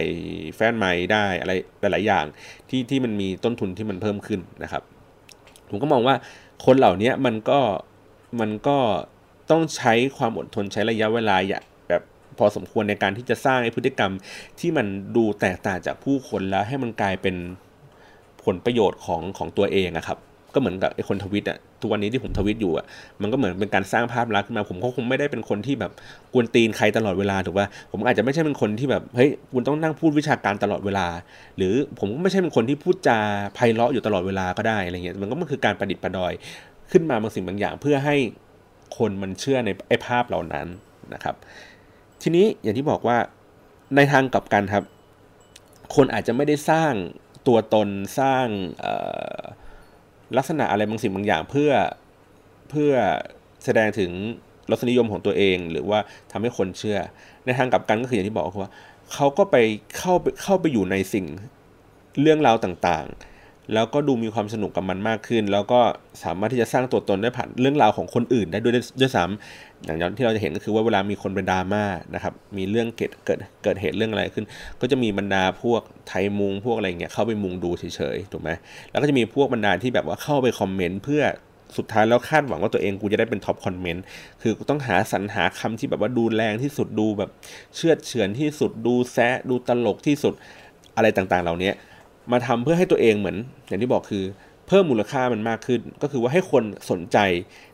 [0.56, 2.26] แฟนใหม่ได้อะไรหลาย ๆ อย่าง
[2.70, 4.84] ที่ที่มันมีต้นทุนที่มันเพิ่มขึ้นนะครับ
[5.70, 6.16] ผมก็มองว่า
[6.66, 7.60] คนเหล่านี้มันก็
[8.40, 8.78] มันก็
[9.52, 11.60] ต้องใช้ความอดทนใช้ระยะเวลาอย่า
[11.90, 12.02] แบบ
[12.38, 14.12] พอสมควรในการที่จะสร้างพฤติกรรม
[14.60, 17.36] ที่มันดูแตกต่างจากผู้คนแล้วให้มันกลายเป็น
[18.44, 20.18] ผลประโยชน์ของของตัวเองนะครับ
[20.54, 22.86] ก็เหมือนกับไอ้คนทวิตอะทุกวันนี้ที่ผมทวิตอยู่อะ
[23.22, 25.92] มันก็เหมือนเป็นการสร้างภาพลักษณ์ขึ้นมาผมก็คงไม่ได้เป็นคนที่แบบ
[26.34, 31.08] กวนตีนใครตลอดเวลาถูกป่ะผมอาจจะไม่ใช่เป็นคนที่แบบเฮ้ยคุณต้องนั่งพูดวิชาการตลอดเวลา
[31.58, 33.20] หรือผมก็ไม่ใช่เป็นคนที่พูดจา
[33.56, 36.34] ไพเราะอยู่ตลอดเวลาก็ได้อะไรเงี้ยมันก็มันคือการประดิษฐ์ประดอย
[36.92, 38.16] ขึ้นมาบางสิ่งบางอย่าง เพื่อให้
[38.98, 40.68] คนมันเชื่อในไอ้ภาพเหล่านั้น
[41.14, 41.36] นะครับ
[42.22, 43.18] ทีนี้อย่างที่บอกว่า
[43.96, 44.84] ในทางกลับกันครับ
[45.96, 46.94] คนอาจจะไม่ได้สร้าง
[47.48, 48.46] ตัวตนสร้าง
[50.38, 51.72] ลักษณะอะไรบางสิ่งบางอย่างเพื่อ
[52.70, 52.92] เพื่อ
[53.66, 54.12] แสดงถึง
[54.72, 56.00] รสนิยมของตัวเอง หรือว่า
[56.32, 56.98] ทำให้คนเชื่อ
[57.46, 58.72] ในทางกลับกันก็คืออย่างที่บอกคือว่า
[59.14, 59.56] เขาก็ไป
[59.98, 61.26] เข้าไปเข้าไปอยู่ในสิ่ง
[62.22, 63.39] เรื่องราวต่างๆ
[63.74, 65.80] แล้วก็ดูมีความสนุกกับมันมากขึ้น แล้วก็
[66.24, 71.84] สามารถที่จะสร้างตัวตนได้ผ่านเรื่องราวของคนอื่นได้ด้วยด้วยซ้ำอย่างที่เราจะเห็นก็คือว่าเวลามีคนเป็นดราม่า
[72.16, 74.46] นะครับมีเรื่องเกิดเกิดเกิดเหตุเรื่องอะไรขึ้น
[74.82, 78.50] ก็จะมีบรรดาพวกไทยมุงพวกอะไรเงี้ยเข้าไปมุงดูเฉยๆถูกไหม
[78.92, 81.24] แล้วก็จะมีพวกบรรดาที่แบบว่าเข้าไปคอมเมนต์เพื่อ
[81.78, 84.04] สุดท้ายแล้วคาดหวังว่าตัวเองกูจะได้เป็นท็อปคอมเมนต์
[84.42, 87.30] คือกูต้องหาสรรหาคำที่แบบว่าดูแรงที่สุดดูแบบ
[87.76, 90.34] เชื่อเฉือนที่สุดดูแซะดูตลกที่สุด
[90.96, 91.72] อะไรต่างๆ เหล่านี้
[92.32, 93.38] มาทำเพื่อให้ตัวเองเหมือน
[93.68, 94.24] อย่างที่บอกคือ
[94.68, 97.18] เพิ่มมูลค่ามันมากขึ้น ก็คือว่าให้คนสนใจ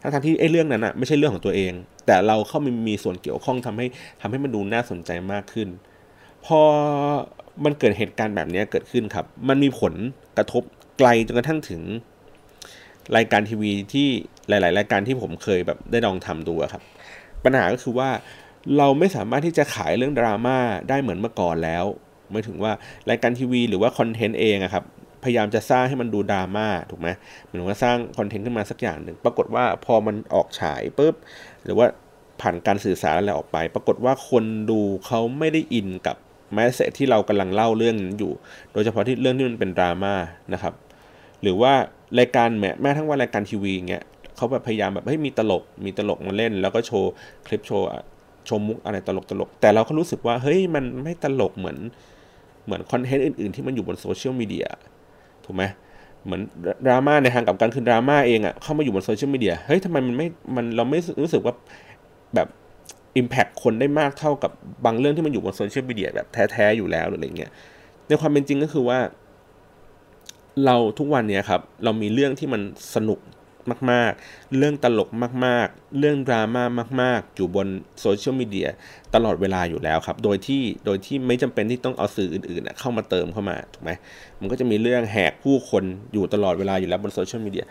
[0.01, 1.71] ทั้งที่ไอ้เรื่องนั้นอะไม่ใช่เรื่องของตัวเอง
[2.05, 3.85] แต่เราเข้ามีมีส่วนเกี่ยวข้องทำให้
[4.21, 5.67] ทำให้มันดูน่าสนใจมากขึ้น
[6.45, 6.59] พอ
[7.65, 9.93] มันเกิดเหตุการณ์แบบนี้เกิดขึ้นครับ มันมีผล
[10.37, 10.63] กระทบ
[10.97, 11.81] ไกลจนกระทั่งถึง
[13.15, 14.07] รายการทีวีที่
[14.49, 16.81] หลาย ๆ รายการที่ผมเคยแบบได้ลองทำดูครับ
[17.43, 18.09] ปัญหาก็คือว่า
[18.77, 20.57] เราไม่สามารถที่จะขายเรื่องดราม่า
[20.89, 21.85] ได้เหมือนเมื่อก่อนแล้ว
[22.31, 22.71] ไม่ถึงว่า
[23.09, 24.83] รายการทีวีหรือว่าคอนเทนต์เองอะครับ
[25.23, 27.09] พยายามจะสร้างให้มันดูดราม่าถูกไหม
[27.43, 31.15] เหมือนว่าสร้างคอนเทนต์ขึ้นมาสักอย่างหนึ่งปรากฏว่าพอมันออกฉายปุ๊บ
[31.63, 31.85] หรือว่า
[32.41, 36.17] ผ่านการสื่อสารอะไรออกไป ปรากฏว่าคนดูเขาไม่ได้อินกับ
[36.53, 38.33] แมสเซจที่เรากำลังเล่าเรื่องนั้นอยู่
[38.73, 40.13] โดยเฉพาะที่เรื่องที่มันเป็นดราม่า
[40.53, 40.73] นะครับ
[41.41, 41.73] หรือว่า
[42.19, 44.03] รายการแม้แม้ทั้งว่ารายการทีวีเงี้ย
[44.35, 47.11] เขาแบบพยายามแบบให้มีตลกมีตลกมาเล่น แล้วก็โชว์
[47.47, 47.87] คลิปโชว์
[48.49, 51.77] ชมมุกอะไรตลกตลกแต่เราก็รู้สึกว่าเฮ้ยมันไม่ตลกเหมือน
[52.65, 54.65] เหมือนคอนเทนต์อื่นๆที่มันอยู่บนโซเชียลมีเดีย
[55.45, 55.63] ถูกไหม
[56.25, 56.41] เหมือน
[56.85, 61.53] ดราม่าในทางกลับกันคือดราม่าเองอะ่ะเข้ามาอยู่บนโซเชียลมีเดียเฮ้ยทำไมมันไม่มันเราไม่รู้สึกว่า
[62.35, 62.47] แบบ
[63.17, 64.51] impact คนได้มากเท่ากับ
[64.85, 67.51] บางเรื่องที่มันอยู่บนโซเชียลมีเดียแบบแท้ๆอยู่แล้วหรืออะไรเงี้ย
[68.07, 68.99] ในความเป็นจริงก็คือว่า
[70.65, 72.61] เราทุกวันเนี้ยครับ เรามีเรื่องที่มัน
[72.95, 73.19] สนุก
[73.91, 75.09] มาก ๆ เรื่องตลก
[75.45, 76.63] มาก ๆ เรื่องดราม่า
[77.01, 77.67] มาก ๆ อยู่บน
[78.01, 78.67] โซเชียลมีเดีย
[79.15, 83.91] ตลอดเวลาอยู่แล้วครับ โดยที่โดยที่ไม่จำเป็นที่ต้องเอาสื่ออื่นๆเข้ามาเติมเข้ามาถูกไหม
[84.39, 87.65] มันก็จะมีเรื่องแหกผู้คนอยู่ตลอดเวลาอยู่แล้วบนโซเชียลมีเดีย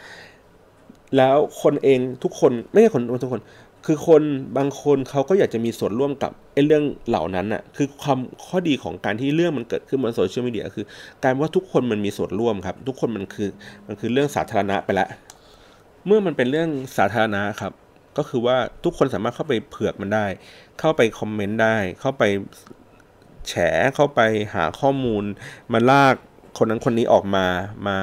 [1.17, 3.43] แล้วคนเองทุกคนไม่ใช่คนทุกคน
[3.89, 4.23] คือคน
[4.59, 10.85] บางคนเขาก็อยากจะมีส่วนร่วมกับไอ้เรื่องเหล่านั้นอะคือความข้อดีของการที่เรื่องมันเกิดขึ้นบนโซเชียลมีเดียคือ
[11.25, 13.49] การว่าทุกคนมันมีส่วนร่วมครับ ทุกคนมันคือ
[13.87, 15.09] มันคือเรื่องสาธารณะไปแล้ว
[16.07, 17.73] เมื่อมันเป็นเรื่องสาธารณะครับ
[18.17, 20.27] ก็คือว่าทุกคนสามารถเข้าไปเผือกมันได้
[20.81, 22.23] เข้าไปคอมเมนต์ได้ เข้าไป
[23.49, 23.55] แฉ
[23.95, 24.21] เข้าไป
[24.55, 25.25] หาข้อมูล
[25.73, 26.15] มาลาก
[26.59, 27.47] คนนั้นคนนี้ออกมา
[27.89, 27.99] มา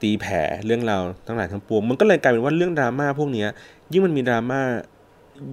[0.00, 3.46] ตีแผ่เรื่องราวทั้งหลายทั้งปวงมันก็เลยกลายเป็นว่าเรื่องดราม่าพวกนี้
[3.92, 4.60] ยิ่งมันมีดราม่า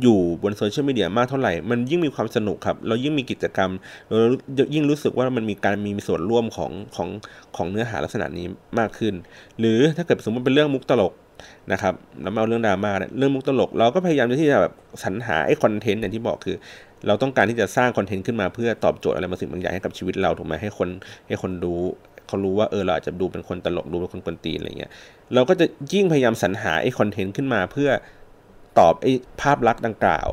[0.02, 3.71] อยู่บนโซเชียลมีเดียมากเท่าไหร่ มันยิ่งมีความสนุกครับ เรายิ่งมีกิจกรรม
[4.08, 4.17] เรา
[4.73, 7.10] ยิ่งรู้สึกว่ามันมีการมีส่วนร่วมของของ
[7.56, 8.45] ของเนื้อหาลักษณะนี้
[8.80, 9.13] มากขึ้น
[9.60, 11.13] หรือถ้าเกิดสมมติเป็นเรื่องมุกตลก
[11.71, 14.73] นะครับแล้วมาเอาเรื่องดราม่าเรื่องมุกตลก เราก็พยายามที่จะแบบ
[15.04, 16.56] สรรหาไอ้คอนเทนต์อย่างที่บอกคือ
[17.08, 20.89] เราต้องการที่จะสร้างคอนเทนต์ขึ้นมาเพื่อตอบโจทย์อะไรบางสิ่งบางอย่างให้กับชีวิตเราถูกไหมให้คน
[21.28, 21.73] ให้คนดู
[22.28, 24.91] เขารู้ว่าเออเราอาจจะดูเป็นคนตลกดูเป็นคนกวนตีนอะไรเงี้ย
[25.34, 27.89] เราก็จะยิ่งพยายามสรรหาไอ้คอนเทนต์ขึ้นมาเพื่อ
[28.80, 30.28] ตอบไอ้ภาพลักษณ์ดังกล่าว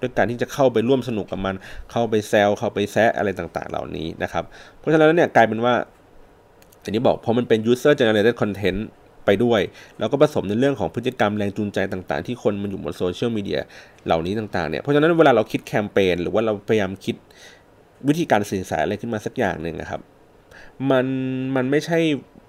[0.00, 1.54] ด้วยการที่จะเข้าไปร่วมสนุกกับมัน
[1.92, 4.44] เข้าไปแซวเข้าไปแซะอะไรต่างๆ เหล่านี้นะครับ
[4.78, 5.74] เพราะฉะนั้นเนี่ยกลายเป็นว่า
[6.82, 8.80] อย่างนี้บอกพอมันเป็น user generated content
[9.26, 9.60] ไปด้วย
[9.98, 13.60] แล้วก็ผสมในเรื่องของพฤติกรรมแรงจูงใจต่างๆ ที่คนมันอยู่บนโซเชียลมีเดีย
[14.06, 17.16] เหล่านี้ต่างๆเนี่ยเพราะฉะนั้นเวลาเราคิดแคมเปญหรือว่าเราพยายามคิด
[18.08, 20.00] วิธีการสื่อสารอะไรขึ้นมาสักอย่างหนึ่งนะครับ
[20.90, 21.06] มัน
[21.56, 21.98] มันไม่ใช่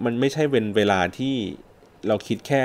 [0.06, 1.34] มันไม่ใช่เป็นเวลาที่
[2.08, 2.64] เราคิดแค่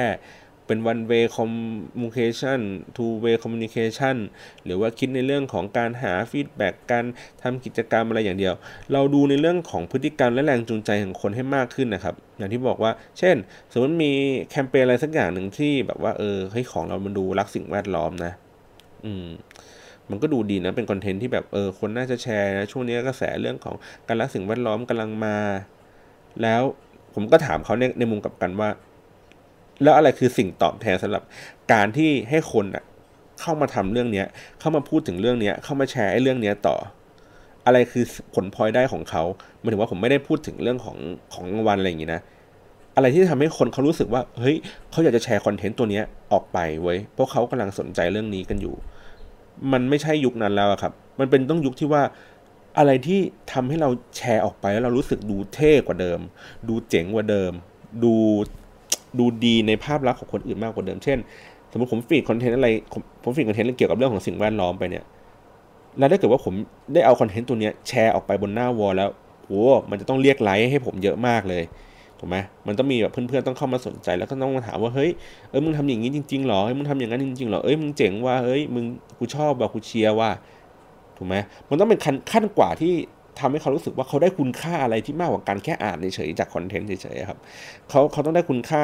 [0.71, 2.61] เป็น one way communication
[2.97, 4.17] two way communication
[4.65, 7.05] หรือว่าคิดในเรื่องของการหาฟีดแบ็กการ
[7.43, 8.55] ทำกิจกรรมอะไรอย่างเดียว
[8.93, 13.37] เราดูในเรื่องของพฤติกรรมและแรงจูงใจของคนให้มากขึ้นนะครับ อย่างที่บอกว่า เช่น
[13.73, 14.13] สมมติมี
[14.51, 18.33] แคมเปญอะไรสักอย่างหนึ่งที่แบบว่าเออให้ของเรามันดูรักสิ่งแวดล้อมนะ
[19.05, 19.29] อืม
[20.11, 23.75] มันก็ดูดีนะ เป็นคอนเทนต์ที่แบบเออคนน่าจะแชร์นะช่วงนี้กระแสเรื่องของ
[24.09, 25.37] การรักสิ่งแวดล้อมกำลังมา
[26.43, 26.63] แล้ว
[27.15, 28.71] ผมก็ถามเขาในในมุมกับกันว่า
[29.83, 31.23] แล้วอะไรคือสิ่งตอบแทนสำหรับ
[31.73, 32.85] การที่ให้คนอะ
[33.41, 34.27] เข้ามาทำเรื่องเนี้ย
[34.61, 36.77] เข้ามาพูดถึงเรื่องเนี้ย เข้ามาแชร์ไอ้เรื่องเนี้ยต่อ
[37.67, 39.23] อะไรคือผลพลอยได้ของเขา
[39.61, 40.97] หมายถึงว่าผมไม่ได้พูดถึงเรื่องของ
[41.35, 42.21] ของรางวัลอะไรอย่างงี้นะ
[42.97, 44.57] อะไรที่ทำให้คนเขารู้สึกว่าเฮ้ย
[44.91, 48.75] เขาอยากจะแชร์คอนเทนต์ตัวเนี้ยออกไปเว้ยเพราะเขากำลังสนใจเรื่องนี้กันอยู่
[49.73, 52.03] มันไม่ใช่ยุคนั้นแล้วครับ มันเป็นต้องยุคที่ว่า
[52.79, 53.21] อะไรที่
[53.53, 56.21] ทำให้เราแชร์ออกไปแล้วเรารู้สึกดูเท่กว่าเดิม
[56.69, 57.53] ดูเจ๋งกว่าเดิม
[58.05, 58.15] ดู
[59.19, 61.19] ดูดีในภาพลักษณ์ของคนอื่นมากกว่าเดิม เช่น
[61.73, 62.69] สมมติผม feed คอนเทนต์อะไร
[63.25, 65.05] ผม feed คอนเทนต์เกี่ยวกับเรื่องของสิ่งแวดล้อมไปเนี่ย
[65.99, 66.55] แล้วถ้าเกิดว่าผม
[66.95, 69.11] ได้เอาคอนเทนต์ตัวนี้แชร์ออกไปบนหน้า wall แล้ว
[69.47, 71.63] โอ้มันจะต้องเรียกไลค์ให้ผมเยอะมากเลย
[72.19, 75.11] ถูกไหมมันต้องมีแบบเพื่อนๆต้องเข้ามาสนใจแล้วก็ต้องมาถามว่าเฮ้ย
[75.51, 78.85] เออมึงทำอย่างนี้จริงๆหรอเฮ้ยมึงทำอย่างนั้นจริงๆหรอเอ้ยมึงเจ๋งว่าเฮ้ยมึง
[79.19, 80.31] กูชอบว่ากูเชียร์ว่า
[81.17, 81.35] ถูกไหม
[81.69, 82.95] มันต้องเป็นขั้นขั้นกว่าที่
[83.41, 87.39] ทำให้เขารู้สึกว่าเขาได้คุณค่าอะไรที่มากกว่าการแค่อ่านเฉยๆจากคอนเทนต์เฉยๆครับ
[87.89, 88.83] เขาเขาต้องได้คุณค่า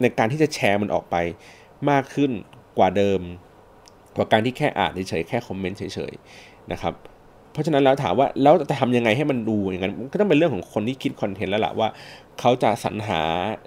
[0.00, 1.16] ในการที่จะแชร์มันออกไป
[1.90, 2.30] มากขึ้น
[2.78, 3.20] กว่าเดิม
[4.16, 6.94] กว่าการที่แค่อ่านเฉยๆแค่คอมเมนต์เฉยๆนะครับ
[7.52, 11.88] เพราะฉะนั้นแล้วถามว่าแล้วจะทำยังไงให้มันดูอย่างนั้นก็ต้องเป็นเรื่องของคนที่คิดคอนเทนต์แล้วล่ะว่า
[12.40, 13.20] เขาจะสรรหา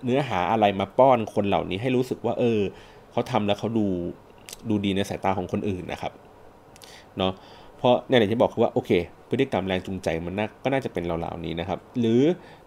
[0.03, 2.59] เนื้อหาอะไรมาป้อนคนเหล่านี้ให้รู้สึกว่า เออ
[3.11, 3.85] เขาทำแล้วเขาดู
[4.69, 6.13] ดูดีในสายตาของคนอื่นนะครับ
[7.17, 7.33] เนาะ
[7.77, 8.91] เพราะเนี่ยอย่างที่บอกคือว่าโอเค
[9.29, 12.21] พฤติกรรมแรงจูงใจมันน่าก็น่าจะเป็นเหล่านี้นะครับ หรือ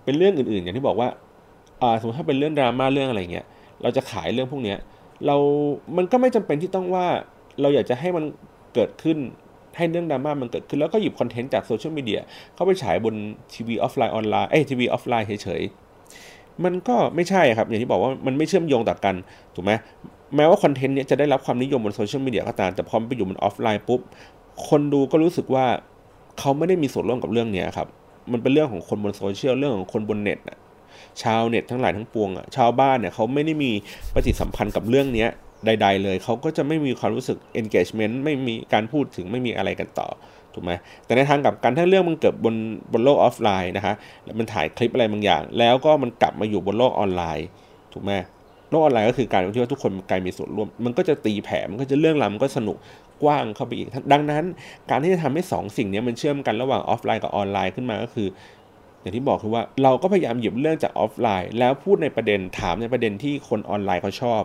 [0.05, 1.09] เป็นเรื่องอื่นๆ อย่างที่บอกว่า
[2.01, 3.47] สมมติถ้าเป็นเรื่องดราม่าเรื่องอะไรเงี้ย
[3.83, 4.79] เราจะขายเรื่องพวกเนี้ย
[5.27, 5.37] เรา
[5.97, 7.07] มันก็ไม่จำเป็นที่ต้องว่า
[7.61, 8.25] เราอยากจะให้มัน
[8.75, 9.19] เกิดขึ้น
[9.77, 12.21] ให้เรื่องดราม่ามันเกิดขึ้นแล้วก็หยิบคอนเทนต์จากโซเชียลมีเดีย
[12.55, 13.15] เข้าไปฉายบน
[13.53, 19.15] ทีวีออฟไลน์ออนไลน์เอ้ทีวีออฟไลน์เฉยๆ มันก็ไม่ใช่ครับ อย่างที่บอกว่ามันไม่เชื่อมโยงต่อกัน
[19.55, 19.73] ถูกไหม
[20.37, 24.01] แม้ว่าคอนเทนต์นี้จะได้รับความนิยมบนโซเชียลมีเดียก็ตามแต่พอมไปอยู่บนออฟไลน์ปุ๊บ
[24.69, 25.67] คนดูก็รู้สึกว่า
[26.39, 27.89] เขาไม่ได้มีส่วนร่วมกับเรื่องนี้ครับ
[28.33, 30.39] มันเป็นเรื่องของคนบนโซเชียลเรื่องของคนบนเน็ต
[31.23, 33.71] ชาวเน็ตทั้งหลายทั้งปวงอะชาวบ้านเนี่ยเขาไม่ได้มี
[34.15, 35.27] ปฏิสัมพันธ์กับเรื่องนี้
[35.67, 40.09] ใด ๆ เลยเขาก็จะไม่มีความรู้สึก engagement ไม่มีการพูดถึงไม่มีอะไรกันต่อ
[40.55, 40.73] ถูกไหม
[41.05, 42.55] แต่ในทางกลับกันถ้าเรื่องมันเกิดบน
[42.93, 47.47] บนโลกออฟไลน์นะฮะแล้วมันถ่ายคลิปอะไรบางอย่าง แล้วก็มันกลับมาอยู่บนโลกออนไลน์
[47.93, 48.13] ถูกไหม
[48.71, 52.77] โลกออนไลน์ก็คือการที่ว่าทุกคนกลายมีส่วนร่วม มันก็จะตีแผ่มันก็จะเรื่องราวมันก็สนุก
[53.23, 54.45] กว้างเข้าไปอีก ดังนั้น
[54.91, 58.29] การที่จะทำให้2 สิ่งนี้มันเชื่อมกันระหว่างออฟไลน์กับออนไลน์ขึ้นมาก็คือ
[59.01, 64.43] อย่างที่บอกคือว่าเราก็พยายามหยิบเรื่องจากออฟไลน์ แล้วพูดในประเด็นถามในประเด็นที่คนออนไลน์เขาชอบ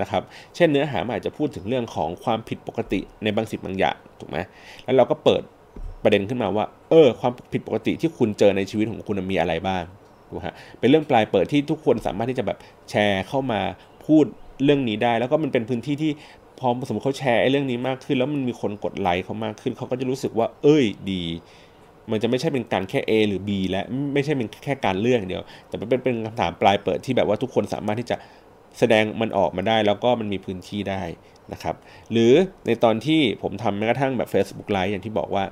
[0.00, 0.22] นะครับ
[0.56, 4.38] เช่นเนื้อหาอาจจะพูดถึงเรื่องของความผิดปกติในบางสิ่งบางอย่างถูกไหม
[4.84, 5.42] แล้วเราก็เปิด
[6.02, 9.82] ประเด็นขึ้นมาว่า เออ ความผิดปกติที่คุณเจอในชีวิตของคุณมีอะไรบ้าง
[10.28, 12.58] ถูกฮะเป็นเรื่องปลายเปิดที่ทุกคนสามารถที่จะแบบ
[12.90, 13.60] แชร์เข้ามา
[14.06, 14.24] พูด
[14.64, 16.12] เรื่องนี้ได้ แล้วก็มันเป็นพื้นที่ที่
[16.62, 21.24] พอสมมติเขาแชร์ไอ้เรื่องนี้มากขึ้น แล้วมันมีคนกดไลค์เขามากขึ้นเขาก็จะรู้สึกว่า เอ้ยดี
[22.10, 23.82] มันจะไม่ใช่เป็นการแค่ A หรือ B และ
[24.14, 28.16] ไม่ใช่เป็นแค่การเลือกเดียว แต่เป็นเป็นคำถามปลายเปิดที่แบบว่าทุกคนสามารถที่จะ
[28.78, 31.02] แสดงมันออกมาได้ แล้วก็มันมีพื้นที่ได้
[31.52, 31.74] นะครับ
[32.12, 32.32] หรือ
[32.66, 35.44] ในตอนที่ผมทำแม้กระทั่งแบบ Facebook Live อย่างที่บอกว่า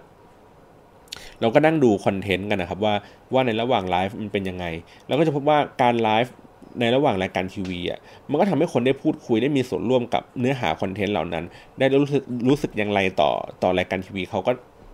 [1.40, 2.94] เราก็นั่งดูคอนเทนต์กันนะครับว่า
[3.32, 4.64] ว่าในระหว่างไลฟ์มันเป็นยังไง
[5.06, 6.34] เราก็จะพบว่าการไลฟ์
[6.80, 7.98] ในระหว่างรายการทีวีอะ
[8.30, 11.44] มันก็ทำให้คนได้พูดคุยได้มีส่วนร่วมกับเนื้อหาคอนเทนต์เหล่านั้น
[11.78, 13.30] ได้รู้สึกรู้สึกอย่างไรต่อ
[13.62, 14.52] ต่อรายการทีวีเขาก็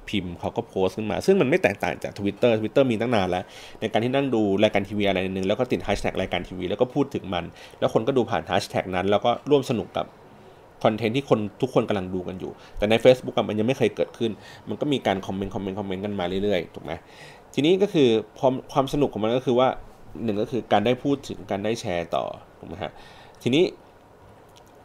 [0.09, 3.45] พิมพ์เขาก็โพสต์ขึ้นมา ซึ่งมันไม่แตกต่างจาก Twitter Twitter มีตั้งนานแล้ว
[3.81, 7.45] ในการที่นั่งดูรายการทีวีอะไรนึงแล้วก็ติดแฮชแท็กรายการทีวีแล้วก็พูดถึงมัน
[7.79, 10.07] แล้วคนก็ดูผ่านแฮชแท็กนั้น แล้วก็ร่วมสนุกกับ
[10.85, 14.31] คอนเทนต์ที่คนทุกคนกำลังดูกันอยู่ แต่ใน Facebook มันยังไม่เคยเกิดขึ้น
[14.69, 16.93] มันก็มีการคอมเมนต์คอมเมนต์คอมเมนต์กันมาเรื่อยๆถูกไหม
[17.55, 18.09] ทีนี้ก็คือ
[18.39, 19.69] ความความสนุกของมันก็คือว่า
[20.25, 22.25] หนึ่งก็คือการได้พูดถึงการได้แชร์ต่อ
[22.59, 22.93] ถูกไหมฮะ
[23.43, 23.65] ทีนี้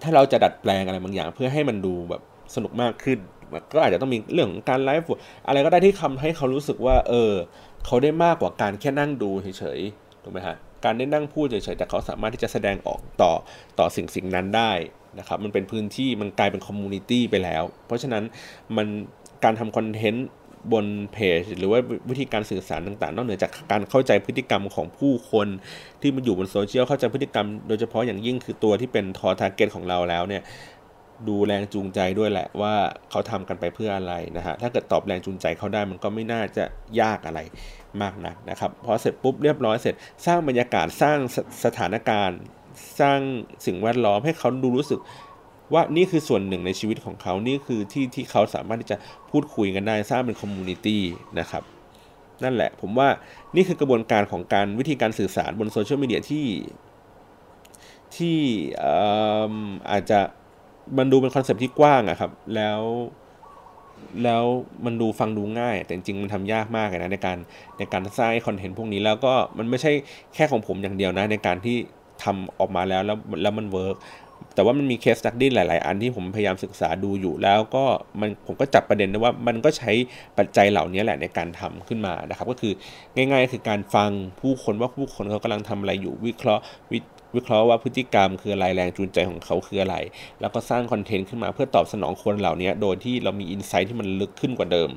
[0.02, 2.22] ถ้าเราจะดัดแปลงอะไรบางอย่าง เพื่อให้มันดูแบบ
[2.56, 3.20] สนุกมากขึ้น
[3.74, 5.08] ก็อาจจะต้องมีเรื่องของการไลฟ์
[5.48, 7.34] อะไรก็ได้ที่ทำให้เขารู้สึกว่า เออ
[7.86, 10.56] เขาได้มากกว่าการแค่นั่งดูเฉยๆถูกไหมฮะ
[10.86, 13.32] การได้นั่งพูดเฉยๆแต่เขาสามารถที่จะแสดงออกต่อ
[13.80, 14.72] ต่อสิ่งสิ่งนั้นได้
[15.20, 18.24] นะครับมันเป็นพื้นที่มันกลายเป็น community ไปแล้ว เพราะฉะนั้น
[18.78, 18.88] มัน
[19.44, 20.28] การทำ content
[20.74, 25.48] บนเพจ หรือว่าวิธีการสื่อสารต่างๆ นอกเหนือจากการเข้าใจพฤติกรรมของผู้คน
[26.02, 30.44] ที่มันอยู่บนโซเชียลเข้าใจพฤติกรรม โดยเฉพาะอย่างยิ่งคือตัวที่เป็นทอ target ของเราแล้วเนี่ย
[31.28, 32.74] ดูแรงจูงใจด้วยแหละว่า
[33.10, 36.64] เขาทำกันไปเพื่ออะไรนะฮะถ้าเกิดตอบแรงจูงใจเขาได้มันก็ไม่น่าจะ
[37.02, 37.40] ยากอะไร
[38.02, 39.96] มากนักนะครับพอเสร็จปุ๊บเรียบร้อยเสร็จ
[40.26, 42.40] สร้างบรรยากาศสร้างสถานการณ์
[43.00, 43.20] สร้าง
[43.66, 45.00] สิ่งแวดล้อมให้เขาดูรู้สึก
[45.74, 48.98] ว่านี่คือส่วนหนึ่งในชีวิตของเขานี่คือที่ที่เขาสามารถที่จะ
[49.32, 51.02] พูดคุยกันได้สร้างเป็น community
[51.40, 51.64] นะครับ
[52.44, 53.08] นั่นแหละ ผมว่า
[53.56, 56.46] นี่คือกระบวนการของการวิธีการสื่อสารบนโซเชียลมีเดียที่
[58.16, 58.38] ที่
[59.92, 60.20] อาจจะ
[60.98, 62.82] มันดูเป็น concept ที่กว้างอะครับ แล้ว
[64.24, 64.44] แล้ว
[64.86, 67.38] มันดูฟังดูง่าย แต่จริงมันทำยากมากเลยนะในการ
[67.78, 69.92] ในการสร้าง content พวกนี้แล้วก็มันไม่ใช่
[70.34, 71.78] แค่ของผมอย่างเดียวนะในการที่
[72.24, 73.96] ทำออกมาแล้วแล้วแล้วมัน work
[74.56, 77.84] แต่ว่ามันมี case study หลาย ๆ อันที่ผมพยายามศึกษาดูอยู่แล้วก็
[78.20, 79.92] มันผมก็จับประเด็นได้ว่ามันก็ใช้
[80.38, 82.74] ปัจจัยเหล่านี้แหละในการทำขึ้นมานะครับ ก็คือ
[83.16, 84.10] ง่ายๆคือการฟัง
[84.42, 86.64] ผู้คนว่าผู้คนเขากำลังทำอะไรอยู่วิเคราะห์
[87.36, 89.96] วิเคราะห์ว่าพฤติกรรมคืออะไรแรงจูงใจของเขาคืออะไร
[90.42, 94.90] แล้วก็สร้าง content ขึ้นมาเพื่อตอบสนองคนเหล่านี้โดยที่เรามี insight ที่มันลึกขึ้นกว่าเดิม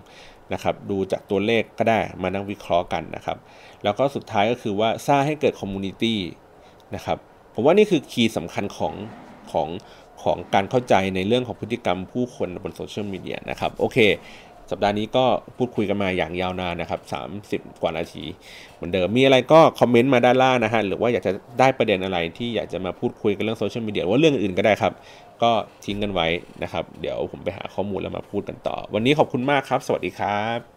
[0.53, 3.39] นะครับดูจากตัวเลขก็ได้มานั่งวิเคราะห์กันนะครับ
[3.85, 6.19] แล้วก็สุดท้ายก็คือว่าสร้างให้เกิด community
[6.95, 7.19] นะครับ
[7.55, 8.95] ผมว่านี่คือ key สำคัญของ
[9.55, 9.69] ของ
[10.23, 13.99] ของการเข้าใจในเรื่องของพฤติกรรมผู้คนบนโซเชียลมีเดียนะครับโอเค
[14.71, 15.25] สัปดาห์นี้ก็
[15.57, 17.01] พูดคุยกันมาอย่างยาวนานนะครับ
[17.71, 18.25] 30 กว่านาที
[18.75, 24.93] เหมือนเดิมมีอะไรก็คอมเมนต์มาด้านล่างนะฮะหรือว่าอยากจะได้ประเด็นอะไรที่อยากจะมาพูดคุยกันเรื่องโซเชียลมีเดียว่าเรื่องอื่นก็ได้ครับ
[25.43, 25.51] ก็
[25.85, 26.27] ทิ้งกันไว้
[26.63, 30.74] นะครับ เดี๋ยวผมไปหาข้อมูลแล้วมาพูดกันต่อ วันนี้ขอบคุณมากครับ สวัสดีครับ